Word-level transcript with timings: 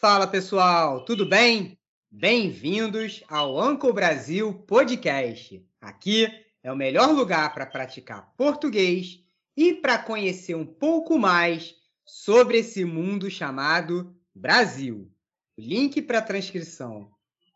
Fala 0.00 0.28
pessoal, 0.28 1.04
tudo 1.04 1.26
bem? 1.26 1.76
Bem-vindos 2.08 3.24
ao 3.26 3.58
Anco 3.58 3.92
Brasil 3.92 4.54
Podcast. 4.54 5.66
Aqui 5.80 6.32
é 6.62 6.70
o 6.70 6.76
melhor 6.76 7.10
lugar 7.10 7.52
para 7.52 7.66
praticar 7.66 8.32
português 8.36 9.24
e 9.56 9.74
para 9.74 9.98
conhecer 9.98 10.54
um 10.54 10.64
pouco 10.64 11.18
mais 11.18 11.74
sobre 12.04 12.58
esse 12.58 12.84
mundo 12.84 13.28
chamado 13.28 14.16
Brasil. 14.32 15.12
O 15.56 15.60
link 15.60 16.00
para 16.02 16.18
a 16.18 16.22
transcrição 16.22 17.10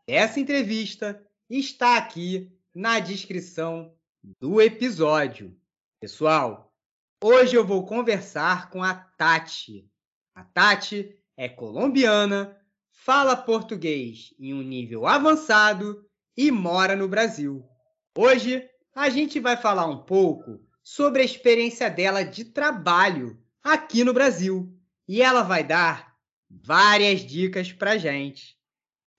dessa 0.04 0.40
entrevista 0.40 1.24
está 1.48 1.96
aqui 1.96 2.52
na 2.74 2.98
descrição 2.98 3.94
do 4.40 4.60
episódio. 4.60 5.56
Pessoal, 6.00 6.74
hoje 7.22 7.54
eu 7.54 7.64
vou 7.64 7.86
conversar 7.86 8.68
com 8.68 8.82
a 8.82 8.94
Tati. 8.96 9.88
A 10.34 10.42
Tati 10.42 11.21
é 11.42 11.48
colombiana, 11.48 12.56
fala 12.92 13.36
português 13.36 14.32
em 14.38 14.54
um 14.54 14.62
nível 14.62 15.08
avançado 15.08 16.08
e 16.36 16.52
mora 16.52 16.94
no 16.94 17.08
Brasil. 17.08 17.68
Hoje 18.16 18.64
a 18.94 19.08
gente 19.08 19.40
vai 19.40 19.56
falar 19.56 19.86
um 19.86 20.04
pouco 20.04 20.64
sobre 20.84 21.20
a 21.20 21.24
experiência 21.24 21.90
dela 21.90 22.22
de 22.22 22.44
trabalho 22.44 23.42
aqui 23.60 24.04
no 24.04 24.12
Brasil 24.12 24.72
e 25.08 25.20
ela 25.20 25.42
vai 25.42 25.64
dar 25.64 26.14
várias 26.48 27.26
dicas 27.26 27.72
para 27.72 27.98
gente. 27.98 28.56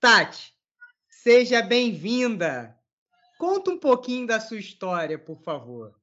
Tati, 0.00 0.54
seja 1.10 1.60
bem-vinda! 1.60 2.74
Conta 3.38 3.70
um 3.70 3.78
pouquinho 3.78 4.26
da 4.26 4.40
sua 4.40 4.58
história, 4.58 5.18
por 5.18 5.42
favor. 5.42 5.94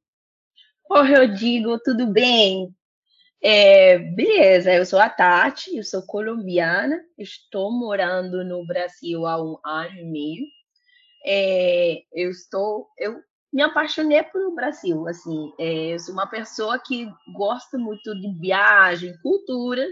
Oi, 0.87 1.15
Rodrigo, 1.15 1.79
tudo 1.79 2.05
bem? 2.05 2.75
É, 3.43 3.97
beleza, 3.97 4.71
eu 4.71 4.85
sou 4.85 4.99
a 4.99 5.09
Tati, 5.09 5.75
eu 5.75 5.83
sou 5.83 6.03
colombiana, 6.05 7.03
estou 7.17 7.71
morando 7.71 8.43
no 8.45 8.63
Brasil 8.65 9.25
há 9.25 9.41
um 9.41 9.57
ano 9.65 9.97
e 9.97 10.05
meio. 10.05 10.45
É, 11.25 12.03
eu 12.13 12.29
estou, 12.31 12.87
eu 12.97 13.19
me 13.51 13.63
apaixonei 13.63 14.23
pelo 14.23 14.55
Brasil, 14.55 15.07
assim, 15.07 15.51
é, 15.59 15.93
eu 15.93 15.99
sou 15.99 16.13
uma 16.13 16.27
pessoa 16.27 16.79
que 16.79 17.07
gosta 17.35 17.77
muito 17.77 18.13
de 18.19 18.31
viagem, 18.39 19.17
cultura. 19.23 19.87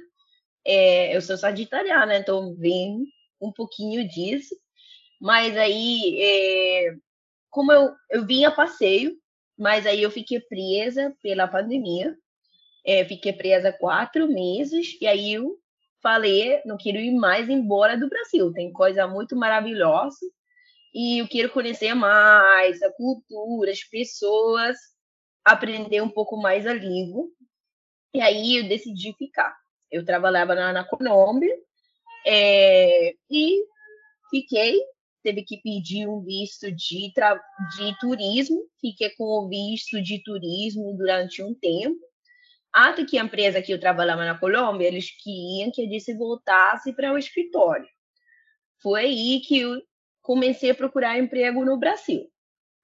É, 0.66 1.16
eu 1.16 1.22
sou 1.22 1.38
sagitariana, 1.38 2.18
então 2.18 2.56
vem 2.56 3.06
um 3.42 3.52
pouquinho 3.52 4.08
disso. 4.08 4.56
Mas 5.22 5.58
aí, 5.58 6.22
é, 6.22 6.96
como 7.50 7.72
eu, 7.72 7.92
eu 8.12 8.26
vim 8.26 8.46
a 8.46 8.52
passeio, 8.52 9.18
mas 9.58 9.86
aí 9.88 10.04
eu 10.04 10.12
fiquei 10.12 10.40
presa 10.40 11.16
pela 11.24 11.48
pandemia. 11.48 12.18
É, 12.86 13.04
fiquei 13.06 13.34
presa 13.34 13.72
quatro 13.72 14.28
meses 14.28 14.98
e 15.02 15.08
aí 15.08 15.34
eu 15.34 15.58
falei, 16.02 16.62
não 16.66 16.78
quero 16.78 16.98
ir 16.98 17.12
mais 17.12 17.50
embora 17.50 17.98
do 17.98 18.10
Brasil. 18.10 18.52
Tem 18.54 18.72
coisa 18.72 19.08
muito 19.08 19.36
maravilhosa 19.36 20.20
e 20.94 21.20
eu 21.20 21.28
quero 21.28 21.50
conhecer 21.52 21.94
mais 21.94 22.82
a 22.82 22.92
cultura, 22.92 23.72
as 23.72 23.84
pessoas, 23.84 24.78
aprender 25.44 26.02
um 26.02 26.10
pouco 26.10 26.38
mais 26.38 26.66
a 26.66 26.74
língua. 26.74 27.28
E 28.14 28.22
aí 28.22 28.58
eu 28.58 28.68
decidi 28.68 29.14
ficar. 29.18 29.56
Eu 29.92 30.06
trabalhava 30.06 30.56
na, 30.56 30.74
na 30.74 30.84
Colômbia 30.84 31.56
é, 32.26 33.14
e 33.30 33.64
fiquei 34.30 34.80
teve 35.24 35.44
que 35.44 35.58
pedir 35.58 36.08
um 36.08 36.22
visto 36.22 36.72
de, 36.72 37.12
de 37.12 38.00
turismo, 38.00 38.62
fiquei 38.80 39.10
com 39.12 39.24
o 39.24 39.48
visto 39.50 40.02
de 40.02 40.24
turismo 40.24 40.96
durante 40.96 41.44
um 41.44 41.54
tempo, 41.54 42.00
até 42.74 43.04
que 43.06 43.18
a 43.18 43.24
empresa 43.24 43.62
que 43.62 43.72
eu 43.72 43.80
trabalhava 43.80 44.26
na 44.26 44.38
Colômbia, 44.38 44.88
eles 44.88 45.10
queriam 45.12 45.72
que 45.72 45.84
eu 45.84 45.90
disse 45.90 46.14
voltasse 46.14 46.94
para 46.94 47.12
o 47.14 47.18
escritório. 47.18 47.88
Foi 48.82 49.02
aí 49.02 49.42
que 49.42 49.60
eu 49.60 49.82
comecei 50.22 50.72
a 50.72 50.76
procurar 50.76 51.18
emprego 51.18 51.66
no 51.66 51.78
Brasil. 51.78 52.30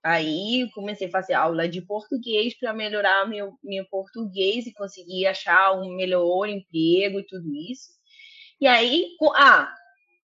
Aí 0.04 0.70
comecei 0.74 1.08
a 1.08 1.12
fazer 1.12 1.34
aula 1.34 1.68
de 1.68 1.82
português 1.82 2.58
para 2.58 2.74
melhorar 2.74 3.28
meu, 3.28 3.58
meu 3.64 3.86
português 3.86 4.68
e 4.68 4.74
conseguir 4.74 5.26
achar 5.26 5.74
um 5.74 5.96
melhor 5.96 6.48
emprego 6.48 7.20
e 7.20 7.26
tudo 7.28 7.52
isso. 7.56 7.90
E 8.62 8.68
aí, 8.68 9.08
ah, 9.36 9.74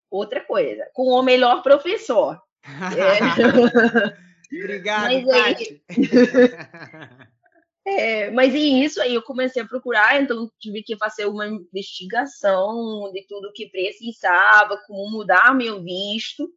outra 0.10 0.42
coisa, 0.42 0.88
com 0.94 1.08
o 1.08 1.24
melhor 1.24 1.64
professor. 1.64 2.40
é. 2.96 4.32
Obrigado, 4.56 5.04
mas 5.04 5.30
aí, 5.30 5.82
é, 7.86 8.30
mas 8.30 8.54
e 8.54 8.84
isso 8.84 9.02
aí 9.02 9.16
eu 9.16 9.24
comecei 9.24 9.62
a 9.62 9.68
procurar, 9.68 10.22
então 10.22 10.52
tive 10.60 10.84
que 10.84 10.96
fazer 10.98 11.26
uma 11.26 11.48
investigação 11.48 13.12
de 13.12 13.26
tudo 13.28 13.54
que 13.54 13.70
precisava, 13.70 14.78
como 14.86 15.10
mudar 15.10 15.56
meu 15.56 15.82
visto 15.84 16.48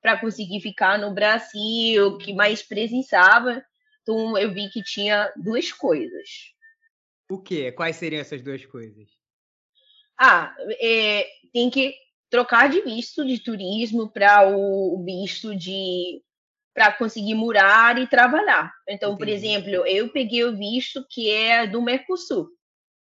para 0.00 0.18
conseguir 0.18 0.60
ficar 0.60 0.98
no 0.98 1.12
Brasil, 1.12 2.08
o 2.08 2.18
que 2.18 2.32
mais 2.32 2.62
precisava. 2.62 3.62
Então 4.02 4.38
eu 4.38 4.52
vi 4.52 4.70
que 4.70 4.82
tinha 4.82 5.30
duas 5.36 5.70
coisas. 5.70 6.54
O 7.30 7.38
quê? 7.38 7.70
Quais 7.70 7.96
seriam 7.96 8.20
essas 8.20 8.42
duas 8.42 8.64
coisas? 8.64 9.08
Ah, 10.18 10.54
é, 10.80 11.26
tem 11.52 11.68
que 11.68 11.94
trocar 12.30 12.70
de 12.70 12.80
visto 12.80 13.26
de 13.26 13.38
turismo 13.38 14.08
para 14.10 14.48
o 14.48 15.02
visto 15.04 15.54
de 15.54 16.22
para 16.74 16.92
conseguir 16.92 17.34
morar 17.34 17.98
e 17.98 18.06
trabalhar. 18.06 18.72
Então, 18.88 19.12
Entendi. 19.12 19.18
por 19.18 19.28
exemplo, 19.28 19.86
eu 19.86 20.08
peguei 20.10 20.44
o 20.44 20.56
visto 20.56 21.04
que 21.08 21.30
é 21.30 21.66
do 21.66 21.82
Mercosul. 21.82 22.48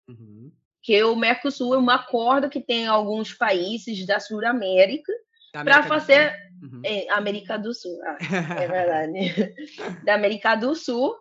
Uhum. 0.09 0.51
Que 0.83 1.03
o 1.03 1.15
Mercosul 1.15 1.75
é 1.75 1.79
um 1.79 1.91
acordo 1.91 2.49
que 2.49 2.61
tem 2.61 2.87
alguns 2.87 3.35
países 3.35 4.07
da 4.07 4.19
Sul-América 4.19 5.13
para 5.53 5.83
fazer 5.83 6.35
uhum. 6.63 6.81
é, 6.85 7.11
América 7.11 7.59
do 7.59 7.75
Sul, 7.75 7.99
ah, 8.05 8.19
é 8.61 8.69
verdade, 8.69 9.55
da 10.05 10.15
América 10.15 10.55
do 10.55 10.75
Sul, 10.75 11.15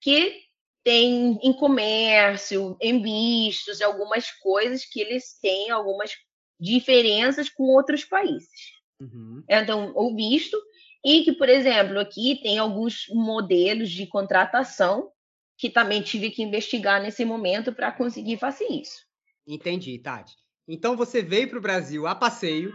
que 0.00 0.40
tem 0.82 1.38
em 1.42 1.52
comércio, 1.52 2.76
em 2.80 3.02
vistos, 3.02 3.82
algumas 3.82 4.30
coisas 4.30 4.84
que 4.84 5.00
eles 5.00 5.38
têm 5.40 5.70
algumas 5.70 6.12
diferenças 6.58 7.48
com 7.48 7.64
outros 7.64 8.04
países. 8.04 8.72
Uhum. 9.00 9.42
Então, 9.48 9.92
o 9.94 10.14
visto, 10.14 10.60
e 11.04 11.24
que, 11.24 11.32
por 11.32 11.48
exemplo, 11.48 11.98
aqui 11.98 12.40
tem 12.42 12.58
alguns 12.58 13.06
modelos 13.08 13.90
de 13.90 14.06
contratação 14.06 15.10
que 15.56 15.70
também 15.70 16.02
tive 16.02 16.30
que 16.30 16.42
investigar 16.42 17.02
nesse 17.02 17.24
momento 17.24 17.72
para 17.72 17.92
conseguir 17.92 18.38
fazer 18.38 18.66
isso. 18.66 19.04
Entendi, 19.46 19.98
Tati. 19.98 20.34
Então 20.66 20.96
você 20.96 21.22
veio 21.22 21.48
para 21.48 21.58
o 21.58 21.62
Brasil 21.62 22.06
a 22.06 22.14
passeio. 22.14 22.72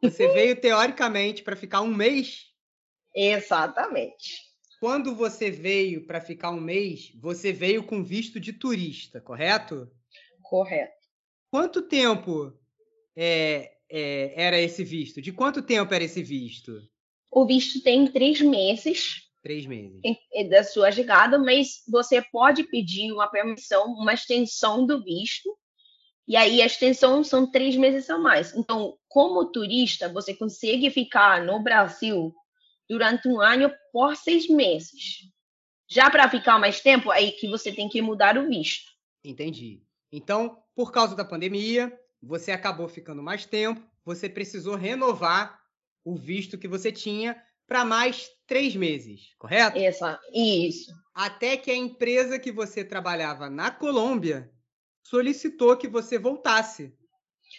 Você 0.00 0.28
veio 0.28 0.54
teoricamente 0.60 1.42
para 1.42 1.56
ficar 1.56 1.80
um 1.80 1.92
mês? 1.92 2.46
Exatamente. 3.14 4.48
Quando 4.80 5.14
você 5.14 5.50
veio 5.50 6.06
para 6.06 6.20
ficar 6.20 6.50
um 6.50 6.60
mês, 6.60 7.10
você 7.16 7.52
veio 7.52 7.82
com 7.82 8.04
visto 8.04 8.38
de 8.38 8.52
turista, 8.52 9.20
correto? 9.20 9.90
Correto. 10.40 10.96
Quanto 11.50 11.82
tempo 11.82 12.56
é, 13.16 13.72
é, 13.90 14.32
era 14.36 14.60
esse 14.60 14.84
visto? 14.84 15.20
De 15.20 15.32
quanto 15.32 15.62
tempo 15.62 15.92
era 15.92 16.04
esse 16.04 16.22
visto? 16.22 16.80
O 17.30 17.46
visto 17.46 17.82
tem 17.82 18.06
três 18.06 18.40
meses. 18.40 19.28
Três 19.42 19.66
meses. 19.66 20.00
Da 20.50 20.64
sua 20.64 20.90
chegada, 20.90 21.38
mas 21.38 21.82
você 21.88 22.20
pode 22.22 22.64
pedir 22.64 23.12
uma 23.12 23.28
permissão, 23.28 23.86
uma 23.92 24.14
extensão 24.14 24.84
do 24.84 25.02
visto. 25.02 25.48
E 26.26 26.36
aí 26.36 26.60
a 26.60 26.66
extensão 26.66 27.24
são 27.24 27.50
três 27.50 27.76
meses 27.76 28.10
a 28.10 28.18
mais. 28.18 28.54
Então, 28.54 28.98
como 29.08 29.50
turista, 29.50 30.12
você 30.12 30.34
consegue 30.34 30.90
ficar 30.90 31.44
no 31.44 31.62
Brasil 31.62 32.34
durante 32.88 33.28
um 33.28 33.40
ano 33.40 33.72
por 33.92 34.16
seis 34.16 34.48
meses. 34.48 35.30
Já 35.88 36.10
para 36.10 36.28
ficar 36.28 36.58
mais 36.58 36.80
tempo, 36.80 37.10
aí 37.10 37.32
que 37.32 37.48
você 37.48 37.72
tem 37.72 37.88
que 37.88 38.02
mudar 38.02 38.36
o 38.36 38.46
visto. 38.48 38.90
Entendi. 39.24 39.82
Então, 40.12 40.62
por 40.74 40.92
causa 40.92 41.16
da 41.16 41.24
pandemia, 41.24 41.98
você 42.22 42.52
acabou 42.52 42.88
ficando 42.88 43.22
mais 43.22 43.46
tempo, 43.46 43.80
você 44.04 44.28
precisou 44.28 44.74
renovar 44.74 45.58
o 46.10 46.16
visto 46.16 46.58
que 46.58 46.68
você 46.68 46.90
tinha 46.92 47.40
para 47.66 47.84
mais 47.84 48.30
três 48.46 48.74
meses, 48.74 49.34
correto? 49.38 49.78
Isso, 49.78 50.04
isso. 50.32 50.92
Até 51.14 51.56
que 51.56 51.70
a 51.70 51.76
empresa 51.76 52.38
que 52.38 52.50
você 52.50 52.84
trabalhava 52.84 53.50
na 53.50 53.70
Colômbia 53.70 54.50
solicitou 55.02 55.76
que 55.76 55.88
você 55.88 56.18
voltasse 56.18 56.94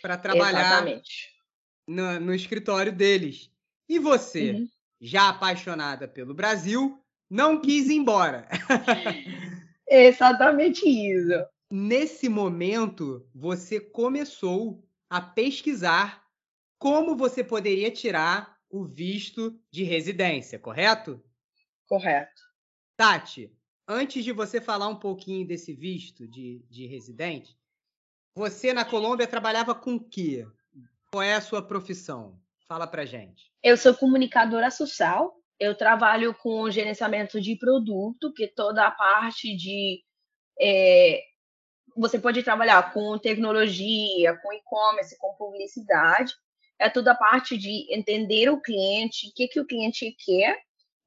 para 0.02 0.18
trabalhar 0.18 0.86
no, 1.88 2.20
no, 2.20 2.34
escritório 2.34 2.92
deles. 2.92 3.52
E 3.88 4.00
você, 4.00 4.52
uhum. 4.52 4.68
já 5.02 5.30
apaixonada 5.30 6.08
pelo 6.08 6.34
Brasil, 6.34 7.04
não 7.30 7.60
quis 7.60 7.88
ir 7.90 7.96
embora. 7.96 8.48
Exatamente 9.88 10.88
isso 10.88 11.46
nesse 11.70 12.28
momento, 12.28 13.28
você 13.34 13.80
começou 13.80 14.84
a 15.10 15.22
pesquisar 15.22 16.24
como 16.80 17.16
você 17.16 17.44
poderia 17.44 17.92
tirar 17.92 18.58
o 18.70 18.86
visto 18.86 19.60
de 19.70 19.84
residência, 19.84 20.58
correto? 20.58 21.22
Correto. 21.86 22.42
Tati, 22.96 23.54
antes 23.88 24.24
de 24.24 24.32
você 24.32 24.62
falar 24.62 24.88
um 24.88 24.96
pouquinho 24.96 25.46
desse 25.46 25.74
visto 25.74 26.28
de, 26.28 26.66
de 26.70 26.88
residente, 26.88 27.58
você 28.34 28.74
na 28.74 28.86
Colômbia 28.86 29.28
trabalhava 29.28 29.76
com 29.76 29.96
o 29.96 30.04
quê? 30.04 30.48
Qual 31.12 31.22
é 31.22 31.36
a 31.36 31.42
sua 31.42 31.62
profissão? 31.62 32.40
Fala 32.68 32.88
pra 32.88 33.06
gente. 33.06 33.52
Eu 33.62 33.76
sou 33.76 33.94
comunicadora 33.94 34.72
social. 34.72 35.36
Eu 35.60 35.76
trabalho 35.76 36.34
com 36.36 36.70
gerenciamento 36.72 37.42
de 37.42 37.58
produto, 37.58 38.32
que 38.32 38.48
toda 38.48 38.88
a 38.88 38.92
parte 38.92 39.54
de 39.58 40.02
é, 40.62 41.22
você 41.98 42.18
pode 42.18 42.44
trabalhar 42.44 42.94
com 42.94 43.18
tecnologia, 43.18 44.38
com 44.38 44.54
e-commerce, 44.54 45.18
com 45.18 45.36
publicidade. 45.36 46.34
É 46.80 46.90
toda 46.90 47.12
a 47.12 47.16
parte 47.16 47.58
de 47.58 47.86
entender 47.94 48.50
o 48.50 48.62
cliente, 48.62 49.28
o 49.28 49.34
que, 49.34 49.48
que 49.48 49.60
o 49.60 49.66
cliente 49.66 50.16
quer 50.26 50.58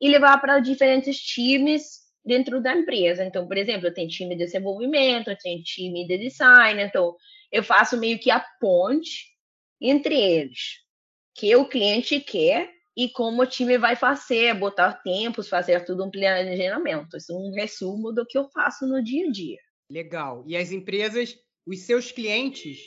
e 0.01 0.09
levar 0.09 0.39
para 0.41 0.61
diferentes 0.61 1.19
times 1.19 2.03
dentro 2.25 2.61
da 2.63 2.75
empresa. 2.75 3.25
Então, 3.25 3.47
por 3.47 3.57
exemplo, 3.57 3.93
tem 3.93 4.07
time 4.07 4.37
de 4.37 4.45
desenvolvimento, 4.45 5.37
tem 5.43 5.63
time 5.63 6.07
de 6.07 6.19
design. 6.19 6.83
Então, 6.83 7.17
eu 7.51 7.63
faço 7.63 7.97
meio 7.97 8.19
que 8.19 8.31
a 8.31 8.45
ponte 8.61 9.33
entre 9.81 10.15
eles, 10.15 10.81
que 11.35 11.55
o 11.57 11.69
cliente 11.69 12.21
quer 12.21 12.71
e 12.97 13.09
como 13.09 13.43
o 13.43 13.47
time 13.47 13.79
vai 13.79 13.97
fazer, 13.97 14.55
botar 14.55 15.03
tempos, 15.03 15.49
fazer 15.49 15.85
tudo 15.85 16.05
um 16.05 16.11
planejamento. 16.11 17.17
Isso 17.17 17.33
é 17.33 17.35
um 17.35 17.53
resumo 17.53 18.13
do 18.13 18.27
que 18.27 18.37
eu 18.37 18.49
faço 18.51 18.87
no 18.87 19.03
dia 19.03 19.27
a 19.27 19.31
dia. 19.31 19.59
Legal. 19.91 20.45
E 20.47 20.57
as 20.57 20.71
empresas, 20.71 21.37
os 21.67 21.81
seus 21.81 22.13
clientes 22.13 22.79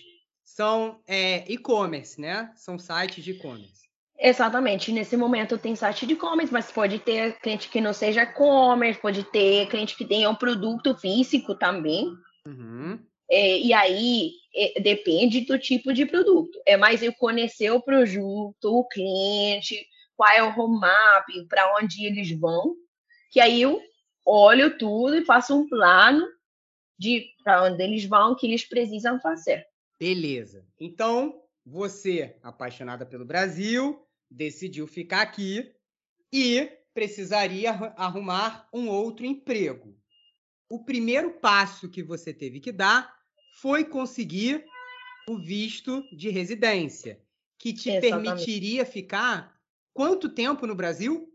são 0.46 1.02
é, 1.08 1.44
e-commerce, 1.52 2.22
né? 2.22 2.52
São 2.56 2.78
sites 2.80 3.24
de 3.24 3.32
e-commerce. 3.32 3.90
Exatamente. 4.18 4.92
Nesse 4.92 5.18
momento 5.18 5.58
tem 5.58 5.76
site 5.76 6.06
de 6.06 6.14
e-commerce, 6.14 6.54
mas 6.54 6.72
pode 6.72 7.00
ter 7.00 7.38
cliente 7.40 7.68
que 7.68 7.82
não 7.82 7.92
seja 7.92 8.24
e-commerce, 8.24 9.02
pode 9.02 9.24
ter 9.26 9.68
cliente 9.68 9.98
que 9.98 10.06
tenha 10.06 10.30
um 10.30 10.36
produto 10.36 10.96
físico 10.96 11.56
também. 11.56 12.08
Uhum. 12.48 13.00
É, 13.30 13.60
e 13.60 13.74
aí 13.74 14.32
é, 14.56 14.80
depende 14.80 15.42
do 15.42 15.60
tipo 15.60 15.92
de 15.92 16.06
produto. 16.06 16.58
É 16.66 16.78
mais 16.78 17.04
eu 17.04 17.12
conhecer 17.14 17.72
o 17.72 17.82
produto, 17.82 18.56
o 18.64 18.88
cliente, 18.88 19.86
qual 20.16 20.32
é 20.32 20.44
o 20.44 20.52
roadmap, 20.52 21.26
para 21.50 21.76
onde 21.78 22.06
eles 22.06 22.32
vão, 22.40 22.76
que 23.32 23.40
aí 23.40 23.62
eu 23.62 23.82
olho 24.26 24.78
tudo 24.78 25.16
e 25.16 25.26
faço 25.26 25.56
um 25.56 25.68
plano 25.68 26.26
de 26.98 27.26
para 27.44 27.64
onde 27.64 27.84
eles 27.84 28.06
vão, 28.06 28.36
que 28.36 28.48
eles 28.48 28.64
precisam 28.64 29.20
fazer. 29.20 29.66
Beleza. 30.00 30.66
Então, 30.80 31.42
você, 31.66 32.38
apaixonada 32.44 33.06
pelo 33.06 33.26
Brasil, 33.26 34.06
decidiu 34.30 34.88
ficar 34.88 35.22
aqui 35.22 35.74
e 36.32 36.70
precisaria 36.94 37.72
arrumar 37.98 38.68
um 38.74 38.88
outro 38.88 39.26
emprego. 39.26 39.98
O 40.70 40.84
primeiro 40.84 41.40
passo 41.40 41.90
que 41.90 42.04
você 42.04 42.34
teve 42.34 42.60
que 42.60 42.72
dar 42.72 43.14
foi 43.62 43.86
conseguir 43.86 44.66
o 45.28 45.38
visto 45.38 46.04
de 46.16 46.30
residência, 46.30 47.22
que 47.58 47.74
te 47.74 47.90
Exatamente. 47.90 48.26
permitiria 48.26 48.86
ficar 48.86 49.60
quanto 49.94 50.30
tempo 50.30 50.68
no 50.68 50.76
Brasil? 50.76 51.32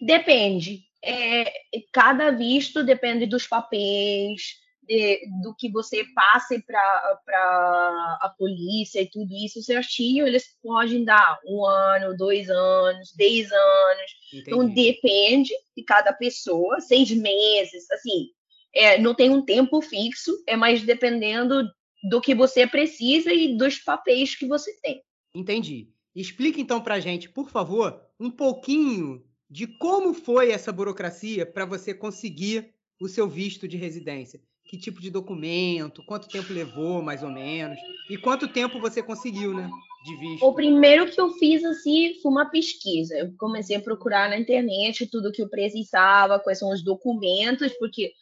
Depende. 0.00 0.84
É, 1.02 1.52
cada 1.92 2.30
visto 2.30 2.82
depende 2.82 3.26
dos 3.26 3.46
papéis, 3.46 4.60
de, 4.86 5.28
do 5.42 5.54
que 5.54 5.70
você 5.70 6.04
passe 6.14 6.62
para 6.62 8.18
a 8.20 8.34
polícia 8.38 9.00
e 9.00 9.10
tudo 9.10 9.34
isso 9.34 9.62
certinho, 9.62 10.26
eles 10.26 10.56
podem 10.62 11.04
dar 11.04 11.38
um 11.46 11.64
ano, 11.64 12.16
dois 12.16 12.48
anos, 12.48 13.12
dez 13.16 13.50
anos. 13.50 14.10
Então, 14.32 14.62
Entendi. 14.62 14.90
Então, 14.90 14.92
depende 14.92 15.54
de 15.76 15.82
cada 15.84 16.12
pessoa, 16.12 16.80
seis 16.80 17.10
meses, 17.10 17.90
assim, 17.90 18.30
é, 18.74 18.98
não 18.98 19.14
tem 19.14 19.30
um 19.30 19.44
tempo 19.44 19.80
fixo, 19.80 20.32
é 20.46 20.56
mais 20.56 20.82
dependendo 20.82 21.68
do 22.08 22.20
que 22.20 22.34
você 22.34 22.66
precisa 22.66 23.32
e 23.32 23.56
dos 23.56 23.78
papéis 23.78 24.36
que 24.36 24.46
você 24.46 24.72
tem. 24.80 25.02
Entendi. 25.34 25.88
Explique 26.14 26.60
então 26.60 26.80
para 26.80 26.94
a 26.94 27.00
gente, 27.00 27.28
por 27.28 27.50
favor, 27.50 28.00
um 28.18 28.30
pouquinho 28.30 29.24
de 29.50 29.66
como 29.66 30.14
foi 30.14 30.50
essa 30.50 30.72
burocracia 30.72 31.44
para 31.44 31.64
você 31.64 31.94
conseguir 31.94 32.74
o 33.00 33.08
seu 33.08 33.28
visto 33.28 33.68
de 33.68 33.76
residência 33.76 34.40
que 34.66 34.76
tipo 34.76 35.00
de 35.00 35.10
documento, 35.10 36.02
quanto 36.04 36.28
tempo 36.28 36.52
levou, 36.52 37.00
mais 37.00 37.22
ou 37.22 37.30
menos, 37.30 37.78
e 38.10 38.16
quanto 38.16 38.48
tempo 38.48 38.80
você 38.80 39.02
conseguiu, 39.02 39.54
né, 39.54 39.70
de 40.04 40.16
visto? 40.16 40.44
O 40.44 40.52
primeiro 40.52 41.10
que 41.10 41.20
eu 41.20 41.30
fiz, 41.34 41.64
assim, 41.64 42.14
foi 42.20 42.32
uma 42.32 42.50
pesquisa. 42.50 43.16
Eu 43.16 43.32
comecei 43.38 43.76
a 43.76 43.80
procurar 43.80 44.28
na 44.28 44.38
internet 44.38 45.06
tudo 45.06 45.30
que 45.32 45.42
eu 45.42 45.48
precisava, 45.48 46.40
quais 46.40 46.58
são 46.58 46.70
os 46.70 46.82
documentos, 46.82 47.72
porque 47.78 48.12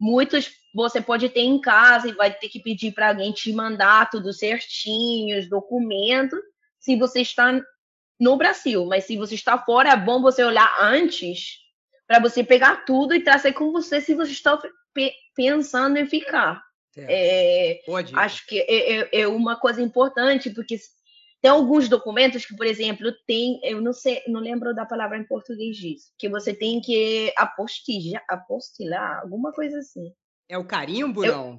muitos 0.00 0.50
você 0.74 1.00
pode 1.00 1.28
ter 1.28 1.40
em 1.40 1.60
casa 1.60 2.08
e 2.08 2.12
vai 2.12 2.32
ter 2.32 2.48
que 2.48 2.60
pedir 2.60 2.92
para 2.92 3.08
alguém 3.08 3.32
te 3.32 3.52
mandar 3.52 4.08
tudo 4.08 4.32
certinho, 4.32 5.38
os 5.38 5.48
documentos, 5.48 6.40
se 6.78 6.96
você 6.96 7.20
está 7.20 7.60
no 8.18 8.36
Brasil. 8.36 8.86
Mas 8.86 9.04
se 9.04 9.16
você 9.16 9.34
está 9.34 9.58
fora, 9.58 9.90
é 9.90 9.96
bom 9.96 10.22
você 10.22 10.42
olhar 10.42 10.76
antes 10.80 11.58
para 12.06 12.20
você 12.20 12.42
pegar 12.42 12.84
tudo 12.84 13.14
e 13.14 13.22
trazer 13.22 13.52
com 13.52 13.70
você 13.70 14.00
se 14.00 14.14
você 14.14 14.32
está 14.32 14.60
pensando 15.34 15.98
em 15.98 16.06
ficar. 16.06 16.62
É, 16.96 17.80
Pode. 17.86 18.14
Acho 18.16 18.46
que 18.46 18.60
é, 18.60 19.00
é, 19.00 19.20
é, 19.20 19.28
uma 19.28 19.56
coisa 19.56 19.80
importante, 19.80 20.50
porque 20.50 20.76
tem 21.40 21.50
alguns 21.50 21.88
documentos 21.88 22.44
que, 22.44 22.56
por 22.56 22.66
exemplo, 22.66 23.12
tem, 23.26 23.60
eu 23.62 23.80
não 23.80 23.92
sei, 23.92 24.22
não 24.26 24.40
lembro 24.40 24.74
da 24.74 24.84
palavra 24.84 25.16
em 25.16 25.24
português 25.24 25.76
disso, 25.76 26.12
que 26.18 26.28
você 26.28 26.52
tem 26.52 26.80
que 26.80 27.32
apostilar, 27.36 28.22
apostilar 28.28 29.20
alguma 29.20 29.52
coisa 29.52 29.78
assim. 29.78 30.12
É 30.48 30.58
o 30.58 30.66
carimbo, 30.66 31.24
eu, 31.24 31.32
não? 31.32 31.56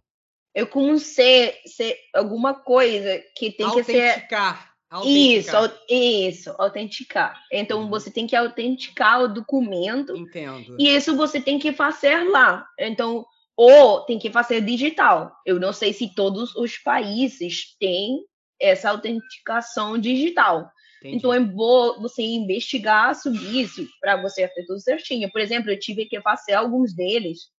Eu 0.53 0.67
como 0.67 0.99
ser, 0.99 1.59
ser 1.65 1.97
alguma 2.13 2.53
coisa 2.53 3.23
que 3.35 3.51
tem 3.51 3.69
que 3.71 3.83
ser 3.83 4.09
autenticar. 4.09 4.70
Isso, 5.05 5.55
isso, 5.89 6.55
autenticar. 6.57 7.41
Então 7.51 7.83
uhum. 7.83 7.89
você 7.89 8.11
tem 8.11 8.27
que 8.27 8.35
autenticar 8.35 9.21
o 9.21 9.27
documento. 9.27 10.15
Entendo. 10.15 10.75
E 10.77 10.89
isso 10.89 11.15
você 11.15 11.39
tem 11.39 11.57
que 11.57 11.71
fazer 11.71 12.29
lá. 12.29 12.67
Então 12.77 13.25
ou 13.55 14.01
tem 14.01 14.17
que 14.17 14.31
fazer 14.31 14.61
digital. 14.61 15.31
Eu 15.45 15.59
não 15.59 15.71
sei 15.71 15.93
se 15.93 16.13
todos 16.13 16.55
os 16.55 16.77
países 16.77 17.75
têm 17.79 18.25
essa 18.59 18.89
autenticação 18.89 19.97
digital. 19.97 20.69
Entendi. 20.99 21.17
Então, 21.17 21.33
é 21.33 21.39
bom 21.39 21.99
você 21.99 22.21
investigar 22.21 23.15
sobre 23.15 23.39
isso 23.59 23.87
para 23.99 24.21
você 24.21 24.47
ter 24.47 24.65
tudo 24.65 24.79
certinho. 24.79 25.31
Por 25.31 25.41
exemplo, 25.41 25.71
eu 25.71 25.79
tive 25.79 26.05
que 26.05 26.21
fazer 26.21 26.53
alguns 26.53 26.93
deles 26.93 27.49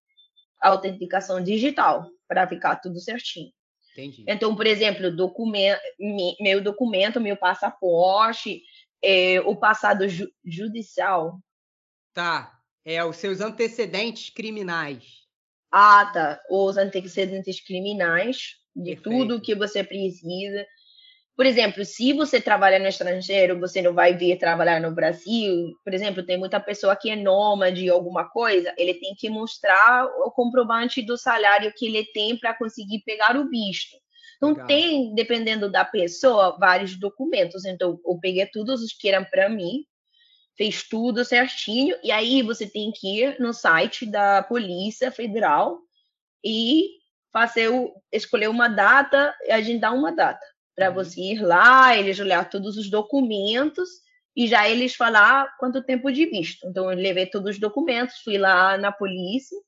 autenticação 0.61 1.43
digital 1.43 2.09
para 2.29 2.47
ficar 2.47 2.77
tudo 2.77 3.01
certinho. 3.01 3.51
Entendi. 3.93 4.25
Então, 4.27 4.57
por 4.57 4.67
exemplo, 4.67 5.15
documento, 5.15 5.81
meu 6.41 6.63
documento, 6.63 7.21
meu 7.21 7.37
passaporte, 7.37 8.63
é, 9.03 9.41
o 9.43 9.55
passado 9.57 10.09
ju 10.09 10.29
judicial. 10.45 11.39
Tá. 12.13 12.59
É 12.85 13.05
os 13.05 13.17
seus 13.17 13.41
antecedentes 13.41 14.31
criminais 14.31 15.23
ata 15.73 16.39
os 16.51 16.77
antecedentes 16.77 17.65
criminais 17.65 18.57
de 18.77 18.95
Perfeito. 18.95 19.03
tudo 19.03 19.41
que 19.41 19.55
você 19.55 19.83
precisa. 19.83 20.67
Por 21.35 21.47
exemplo, 21.47 21.83
se 21.85 22.13
você 22.13 22.41
trabalha 22.41 22.79
no 22.79 22.87
estrangeiro, 22.87 23.59
você 23.59 23.81
não 23.81 23.95
vai 23.95 24.15
vir 24.15 24.39
trabalhar 24.39 24.81
no 24.81 24.95
Brasil. 24.95 25.73
Por 25.83 25.95
exemplo, 25.95 26.25
tem 26.25 26.37
muita 26.37 26.61
pessoa 26.61 26.95
que 26.95 27.11
é 27.11 27.17
nômade 27.17 27.89
alguma 27.89 28.29
coisa, 28.29 28.73
ele 28.77 28.95
tem 28.95 29.15
que 29.15 29.31
mostrar 29.31 30.07
o 30.27 30.31
comprovante 30.31 31.01
do 31.01 31.17
salário 31.17 31.73
que 31.75 31.87
ele 31.87 32.05
tem 32.13 32.37
para 32.37 32.55
conseguir 32.55 33.03
pegar 33.05 33.37
o 33.37 33.49
visto. 33.49 33.97
Então, 34.37 34.51
Legal. 34.51 34.67
tem, 34.67 35.15
dependendo 35.15 35.71
da 35.71 35.85
pessoa, 35.85 36.59
vários 36.59 36.99
documentos. 36.99 37.65
Então, 37.65 37.99
eu 38.05 38.19
peguei 38.21 38.45
todos 38.47 38.83
os 38.83 38.93
que 38.93 39.09
eram 39.09 39.25
para 39.25 39.49
mim, 39.49 39.85
fez 40.55 40.87
tudo 40.87 41.25
certinho, 41.25 41.97
e 42.03 42.13
aí 42.13 42.43
você 42.43 42.67
tem 42.67 42.93
que 42.93 43.21
ir 43.21 43.41
no 43.41 43.55
site 43.55 44.05
da 44.05 44.43
Polícia 44.43 45.11
Federal 45.11 45.79
e 46.45 46.91
fazer 47.33 47.69
o, 47.69 47.91
escolher 48.13 48.49
uma 48.49 48.69
data 48.69 49.35
e 49.47 49.51
agendar 49.51 49.95
uma 49.95 50.13
data 50.13 50.52
para 50.75 50.89
uhum. 50.89 50.95
você 50.95 51.21
ir 51.21 51.43
lá, 51.43 51.97
eles 51.97 52.19
olhar 52.19 52.49
todos 52.49 52.77
os 52.77 52.91
documentos 52.91 53.89
e 54.35 54.47
já 54.47 54.69
eles 54.69 54.95
falar 54.95 55.57
quanto 55.59 55.83
tempo 55.83 56.11
de 56.11 56.27
visto. 56.27 56.67
Então 56.67 56.91
eu 56.91 56.97
levei 56.97 57.27
todos 57.27 57.55
os 57.55 57.61
documentos, 57.61 58.21
fui 58.23 58.39
lá 58.39 58.79
na 58.79 58.91
polícia, 58.91 59.59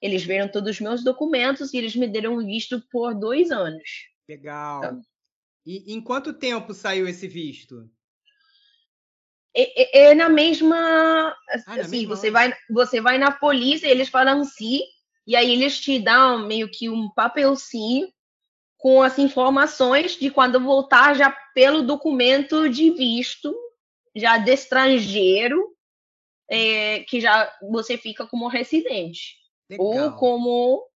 eles 0.00 0.24
viram 0.24 0.48
todos 0.48 0.70
os 0.70 0.80
meus 0.80 1.04
documentos 1.04 1.72
e 1.72 1.78
eles 1.78 1.94
me 1.94 2.08
deram 2.08 2.38
visto 2.38 2.80
por 2.90 3.14
dois 3.14 3.50
anos. 3.50 3.88
Legal. 4.28 4.78
Então, 4.78 5.02
e 5.64 5.92
em 5.92 6.00
quanto 6.00 6.32
tempo 6.32 6.72
saiu 6.72 7.08
esse 7.08 7.26
visto? 7.26 7.90
é, 9.56 10.06
é, 10.06 10.10
é 10.10 10.14
na 10.14 10.28
mesma. 10.28 10.76
Ah, 10.76 11.34
assim, 11.80 12.00
mesma 12.00 12.14
você, 12.14 12.30
vai, 12.30 12.54
você 12.68 13.00
vai 13.00 13.16
na 13.16 13.32
polícia, 13.32 13.88
eles 13.88 14.10
falam 14.10 14.44
sim, 14.44 14.80
e 15.26 15.34
aí 15.34 15.50
eles 15.50 15.80
te 15.80 15.98
dão 15.98 16.46
meio 16.46 16.70
que 16.70 16.90
um 16.90 17.08
papelzinho 17.10 18.08
com 18.76 19.02
as 19.02 19.18
informações 19.18 20.16
de 20.16 20.30
quando 20.30 20.60
voltar 20.60 21.14
já 21.14 21.30
pelo 21.54 21.82
documento 21.82 22.68
de 22.68 22.90
visto, 22.90 23.54
já 24.14 24.38
de 24.38 24.52
estrangeiro, 24.52 25.74
é, 26.48 27.00
que 27.04 27.20
já 27.20 27.52
você 27.62 27.96
fica 27.96 28.26
como 28.26 28.48
residente. 28.48 29.36
Legal. 29.68 29.86
Ou 29.86 30.12
como 30.12 30.88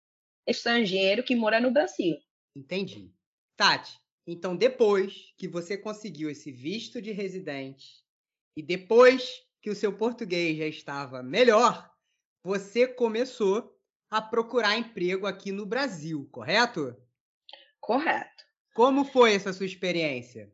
estrangeiro 0.47 1.23
que 1.23 1.35
mora 1.35 1.61
no 1.61 1.71
Brasil. 1.71 2.17
Entendi. 2.55 3.13
Tati, 3.57 3.99
Então, 4.27 4.57
depois 4.57 5.33
que 5.37 5.49
você 5.49 5.77
conseguiu 5.77 6.31
esse 6.31 6.53
visto 6.53 7.01
de 7.01 7.13
residente 7.13 8.05
e 8.57 8.63
depois 8.63 9.43
que 9.61 9.71
o 9.71 9.75
seu 9.75 9.93
português 9.97 10.57
já 10.57 10.67
estava 10.67 11.23
melhor, 11.23 11.91
você 12.45 12.87
começou 12.87 13.77
a 14.11 14.23
procurar 14.23 14.79
emprego 14.79 15.27
aqui 15.27 15.51
no 15.51 15.67
Brasil, 15.67 16.29
correto? 16.31 16.97
Correto. 17.89 18.45
Como 18.75 19.03
foi 19.03 19.35
essa 19.35 19.51
sua 19.51 19.65
experiência? 19.65 20.53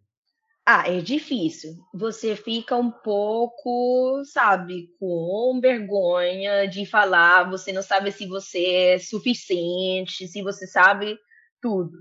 Ah, 0.64 0.88
é 0.88 1.00
difícil. 1.00 1.74
Você 1.92 2.36
fica 2.36 2.76
um 2.76 2.92
pouco, 2.92 4.22
sabe, 4.24 4.86
com 5.00 5.58
vergonha 5.60 6.68
de 6.68 6.86
falar, 6.86 7.50
você 7.50 7.72
não 7.72 7.82
sabe 7.82 8.12
se 8.12 8.28
você 8.28 8.64
é 8.64 8.98
suficiente, 9.00 10.28
se 10.28 10.42
você 10.42 10.64
sabe 10.64 11.18
tudo. 11.60 11.98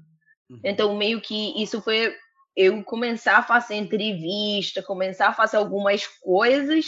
Uhum. 0.52 0.60
Então, 0.63 0.96
meio 0.96 1.20
que 1.20 1.60
isso 1.60 1.82
foi 1.82 2.16
eu 2.56 2.84
começar 2.84 3.40
a 3.40 3.44
fazer 3.44 3.74
entrevista, 3.74 4.84
começar 4.84 5.30
a 5.30 5.34
fazer 5.34 5.58
algumas 5.58 6.06
coisas, 6.06 6.86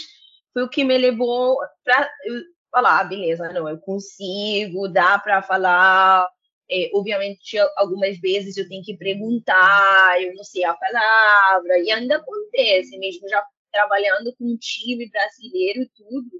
foi 0.52 0.62
o 0.62 0.70
que 0.70 0.84
me 0.84 0.96
levou 0.96 1.58
para 1.82 2.08
falar, 2.70 3.00
ah, 3.00 3.04
beleza, 3.04 3.52
não, 3.52 3.68
eu 3.68 3.78
consigo, 3.78 4.86
dá 4.86 5.18
para 5.18 5.42
falar, 5.42 6.28
é, 6.70 6.90
obviamente, 6.94 7.56
algumas 7.76 8.18
vezes 8.18 8.56
eu 8.56 8.68
tenho 8.68 8.82
que 8.82 8.96
perguntar, 8.96 10.20
eu 10.22 10.34
não 10.34 10.44
sei 10.44 10.64
a 10.64 10.74
palavra, 10.74 11.78
e 11.78 11.90
ainda 11.90 12.16
acontece, 12.16 12.98
mesmo 12.98 13.28
já 13.28 13.44
trabalhando 13.70 14.34
com 14.36 14.44
um 14.44 14.56
time 14.56 15.08
brasileiro 15.08 15.82
e 15.82 15.90
tudo, 15.94 16.30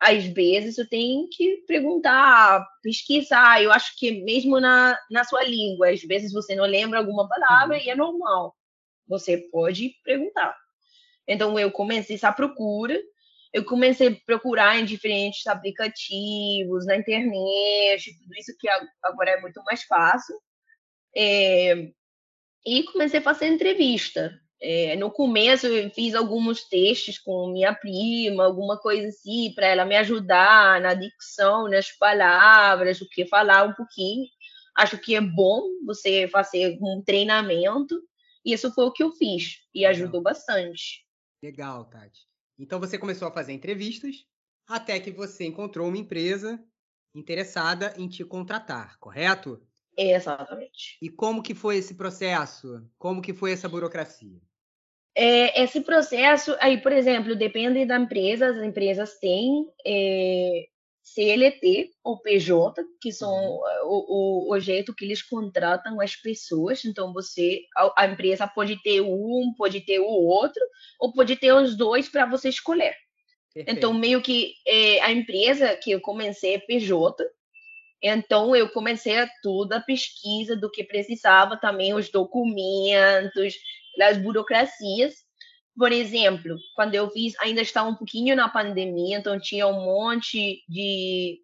às 0.00 0.24
vezes 0.24 0.78
eu 0.78 0.88
tenho 0.88 1.28
que 1.28 1.64
perguntar, 1.66 2.64
pesquisar, 2.82 3.62
eu 3.62 3.72
acho 3.72 3.96
que 3.98 4.22
mesmo 4.22 4.60
na, 4.60 4.98
na 5.10 5.24
sua 5.24 5.42
língua, 5.42 5.90
às 5.90 6.02
vezes 6.02 6.32
você 6.32 6.54
não 6.54 6.64
lembra 6.64 6.98
alguma 6.98 7.28
palavra 7.28 7.76
uhum. 7.76 7.82
e 7.82 7.90
é 7.90 7.96
normal, 7.96 8.54
você 9.06 9.36
pode 9.36 9.94
perguntar. 10.04 10.56
Então 11.26 11.58
eu 11.58 11.70
comecei 11.70 12.16
essa 12.16 12.32
procura, 12.32 12.98
eu 13.52 13.64
comecei 13.64 14.08
a 14.08 14.16
procurar 14.26 14.78
em 14.78 14.84
diferentes 14.84 15.46
aplicativos, 15.46 16.86
na 16.86 16.96
internet, 16.96 18.16
tudo 18.18 18.34
isso 18.38 18.56
que 18.58 18.68
agora 19.02 19.30
é 19.30 19.40
muito 19.40 19.62
mais 19.64 19.82
fácil. 19.84 20.36
É, 21.16 21.90
e 22.66 22.82
comecei 22.84 23.20
a 23.20 23.22
fazer 23.22 23.46
entrevista. 23.46 24.38
É, 24.60 24.96
no 24.96 25.10
começo 25.10 25.66
eu 25.66 25.88
fiz 25.90 26.14
alguns 26.14 26.64
testes 26.64 27.18
com 27.18 27.52
minha 27.52 27.72
prima, 27.72 28.44
alguma 28.44 28.76
coisa 28.76 29.08
assim, 29.08 29.52
para 29.54 29.68
ela 29.68 29.84
me 29.84 29.96
ajudar 29.96 30.80
na 30.80 30.94
dicção, 30.94 31.68
nas 31.68 31.92
palavras, 31.92 33.00
o 33.00 33.08
que 33.08 33.24
falar 33.24 33.64
um 33.64 33.72
pouquinho. 33.72 34.26
Acho 34.76 34.98
que 34.98 35.14
é 35.14 35.20
bom 35.20 35.62
você 35.86 36.28
fazer 36.28 36.76
um 36.82 37.02
treinamento. 37.04 38.00
E 38.44 38.52
isso 38.52 38.72
foi 38.72 38.84
o 38.84 38.92
que 38.92 39.02
eu 39.02 39.12
fiz 39.12 39.58
e 39.74 39.84
ajudou 39.84 40.20
bastante. 40.22 41.04
Legal, 41.42 41.84
Tati. 41.84 42.27
Então 42.58 42.80
você 42.80 42.98
começou 42.98 43.28
a 43.28 43.32
fazer 43.32 43.52
entrevistas 43.52 44.26
até 44.66 44.98
que 44.98 45.10
você 45.10 45.46
encontrou 45.46 45.88
uma 45.88 45.96
empresa 45.96 46.62
interessada 47.14 47.94
em 47.96 48.08
te 48.08 48.24
contratar, 48.24 48.98
correto? 48.98 49.62
Exatamente. 49.96 50.98
E 51.02 51.08
como 51.08 51.42
que 51.42 51.54
foi 51.54 51.78
esse 51.78 51.94
processo? 51.94 52.86
Como 52.98 53.22
que 53.22 53.32
foi 53.32 53.52
essa 53.52 53.68
burocracia? 53.68 54.40
É, 55.14 55.64
esse 55.64 55.80
processo, 55.80 56.56
aí, 56.60 56.80
por 56.80 56.92
exemplo, 56.92 57.34
depende 57.34 57.84
da 57.84 57.98
empresa, 57.98 58.50
as 58.50 58.62
empresas 58.62 59.18
têm 59.18 59.68
é, 59.84 60.68
CLT 61.14 61.90
ou 62.04 62.20
PJ, 62.20 62.84
que 63.00 63.12
são 63.12 63.32
uhum. 63.32 63.60
o, 63.84 64.48
o, 64.48 64.54
o, 64.54 64.60
jeito 64.60 64.94
que 64.94 65.04
eles 65.04 65.22
contratam 65.22 66.00
as 66.00 66.14
pessoas. 66.14 66.84
Então, 66.84 67.12
você, 67.12 67.62
a, 67.76 68.02
a, 68.02 68.06
empresa 68.06 68.46
pode 68.46 68.80
ter 68.82 69.00
um, 69.00 69.52
pode 69.56 69.80
ter 69.80 69.98
o 70.00 70.04
outro, 70.04 70.62
ou 71.00 71.12
pode 71.12 71.36
ter 71.36 71.52
os 71.52 71.76
dois 71.76 72.08
para 72.08 72.26
você 72.26 72.48
escolher. 72.48 72.94
Perfeito. 73.54 73.76
Então, 73.76 73.94
meio 73.94 74.20
que 74.20 74.54
é, 74.66 75.00
a 75.00 75.10
empresa 75.10 75.76
que 75.76 75.90
eu 75.90 76.00
comecei 76.00 76.54
é 76.54 76.58
PJ, 76.58 77.24
então 78.02 78.54
eu 78.54 78.68
comecei 78.68 79.18
a 79.18 79.28
toda 79.42 79.76
a 79.76 79.82
pesquisa 79.82 80.54
do 80.54 80.70
que 80.70 80.84
precisava, 80.84 81.56
também 81.56 81.94
os 81.94 82.10
documentos, 82.10 83.54
as 84.00 84.18
burocracias. 84.18 85.26
Por 85.78 85.92
exemplo, 85.92 86.56
quando 86.74 86.94
eu 86.94 87.08
fiz, 87.10 87.38
ainda 87.38 87.60
estava 87.62 87.88
um 87.88 87.94
pouquinho 87.94 88.34
na 88.34 88.48
pandemia, 88.48 89.18
então 89.18 89.38
tinha 89.38 89.66
um 89.68 89.84
monte 89.84 90.64
de 90.68 91.38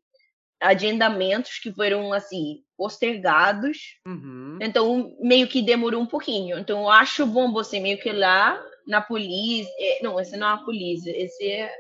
agendamentos 0.61 1.59
que 1.59 1.73
foram 1.73 2.13
assim 2.13 2.63
postergados. 2.77 3.79
Uhum. 4.07 4.59
Então 4.61 5.15
meio 5.21 5.47
que 5.47 5.63
demorou 5.63 6.03
um 6.03 6.07
pouquinho. 6.07 6.59
Então 6.59 6.81
eu 6.81 6.91
acho 6.91 7.27
bom 7.27 7.53
você 7.53 7.79
meio 7.79 7.99
que 7.99 8.11
lá 8.11 8.61
na 8.87 9.01
polícia, 9.01 9.73
é, 9.79 10.03
não, 10.03 10.19
esse 10.19 10.37
não 10.37 10.49
é 10.49 10.53
a 10.53 10.59
polícia, 10.59 11.11
esse 11.17 11.47
é 11.47 11.73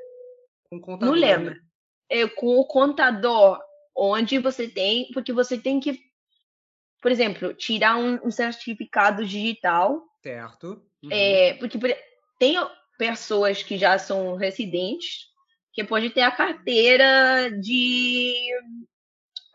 não 1.00 1.12
lembro. 1.12 1.54
Né? 1.54 1.60
É 2.08 2.28
com 2.28 2.58
o 2.58 2.66
contador, 2.66 3.60
onde 3.96 4.38
você 4.38 4.68
tem, 4.68 5.08
porque 5.12 5.32
você 5.32 5.58
tem 5.58 5.80
que, 5.80 6.00
por 7.00 7.10
exemplo, 7.10 7.54
tirar 7.54 7.96
um, 7.96 8.26
um 8.26 8.30
certificado 8.30 9.24
digital. 9.24 10.02
Certo. 10.22 10.82
Uhum. 11.02 11.10
É, 11.10 11.54
porque 11.54 11.78
tem 12.44 12.56
pessoas 12.98 13.62
que 13.62 13.78
já 13.78 13.98
são 13.98 14.36
residentes 14.36 15.28
que 15.72 15.82
pode 15.82 16.10
ter 16.10 16.20
a 16.20 16.30
carteira 16.30 17.50
de, 17.58 18.34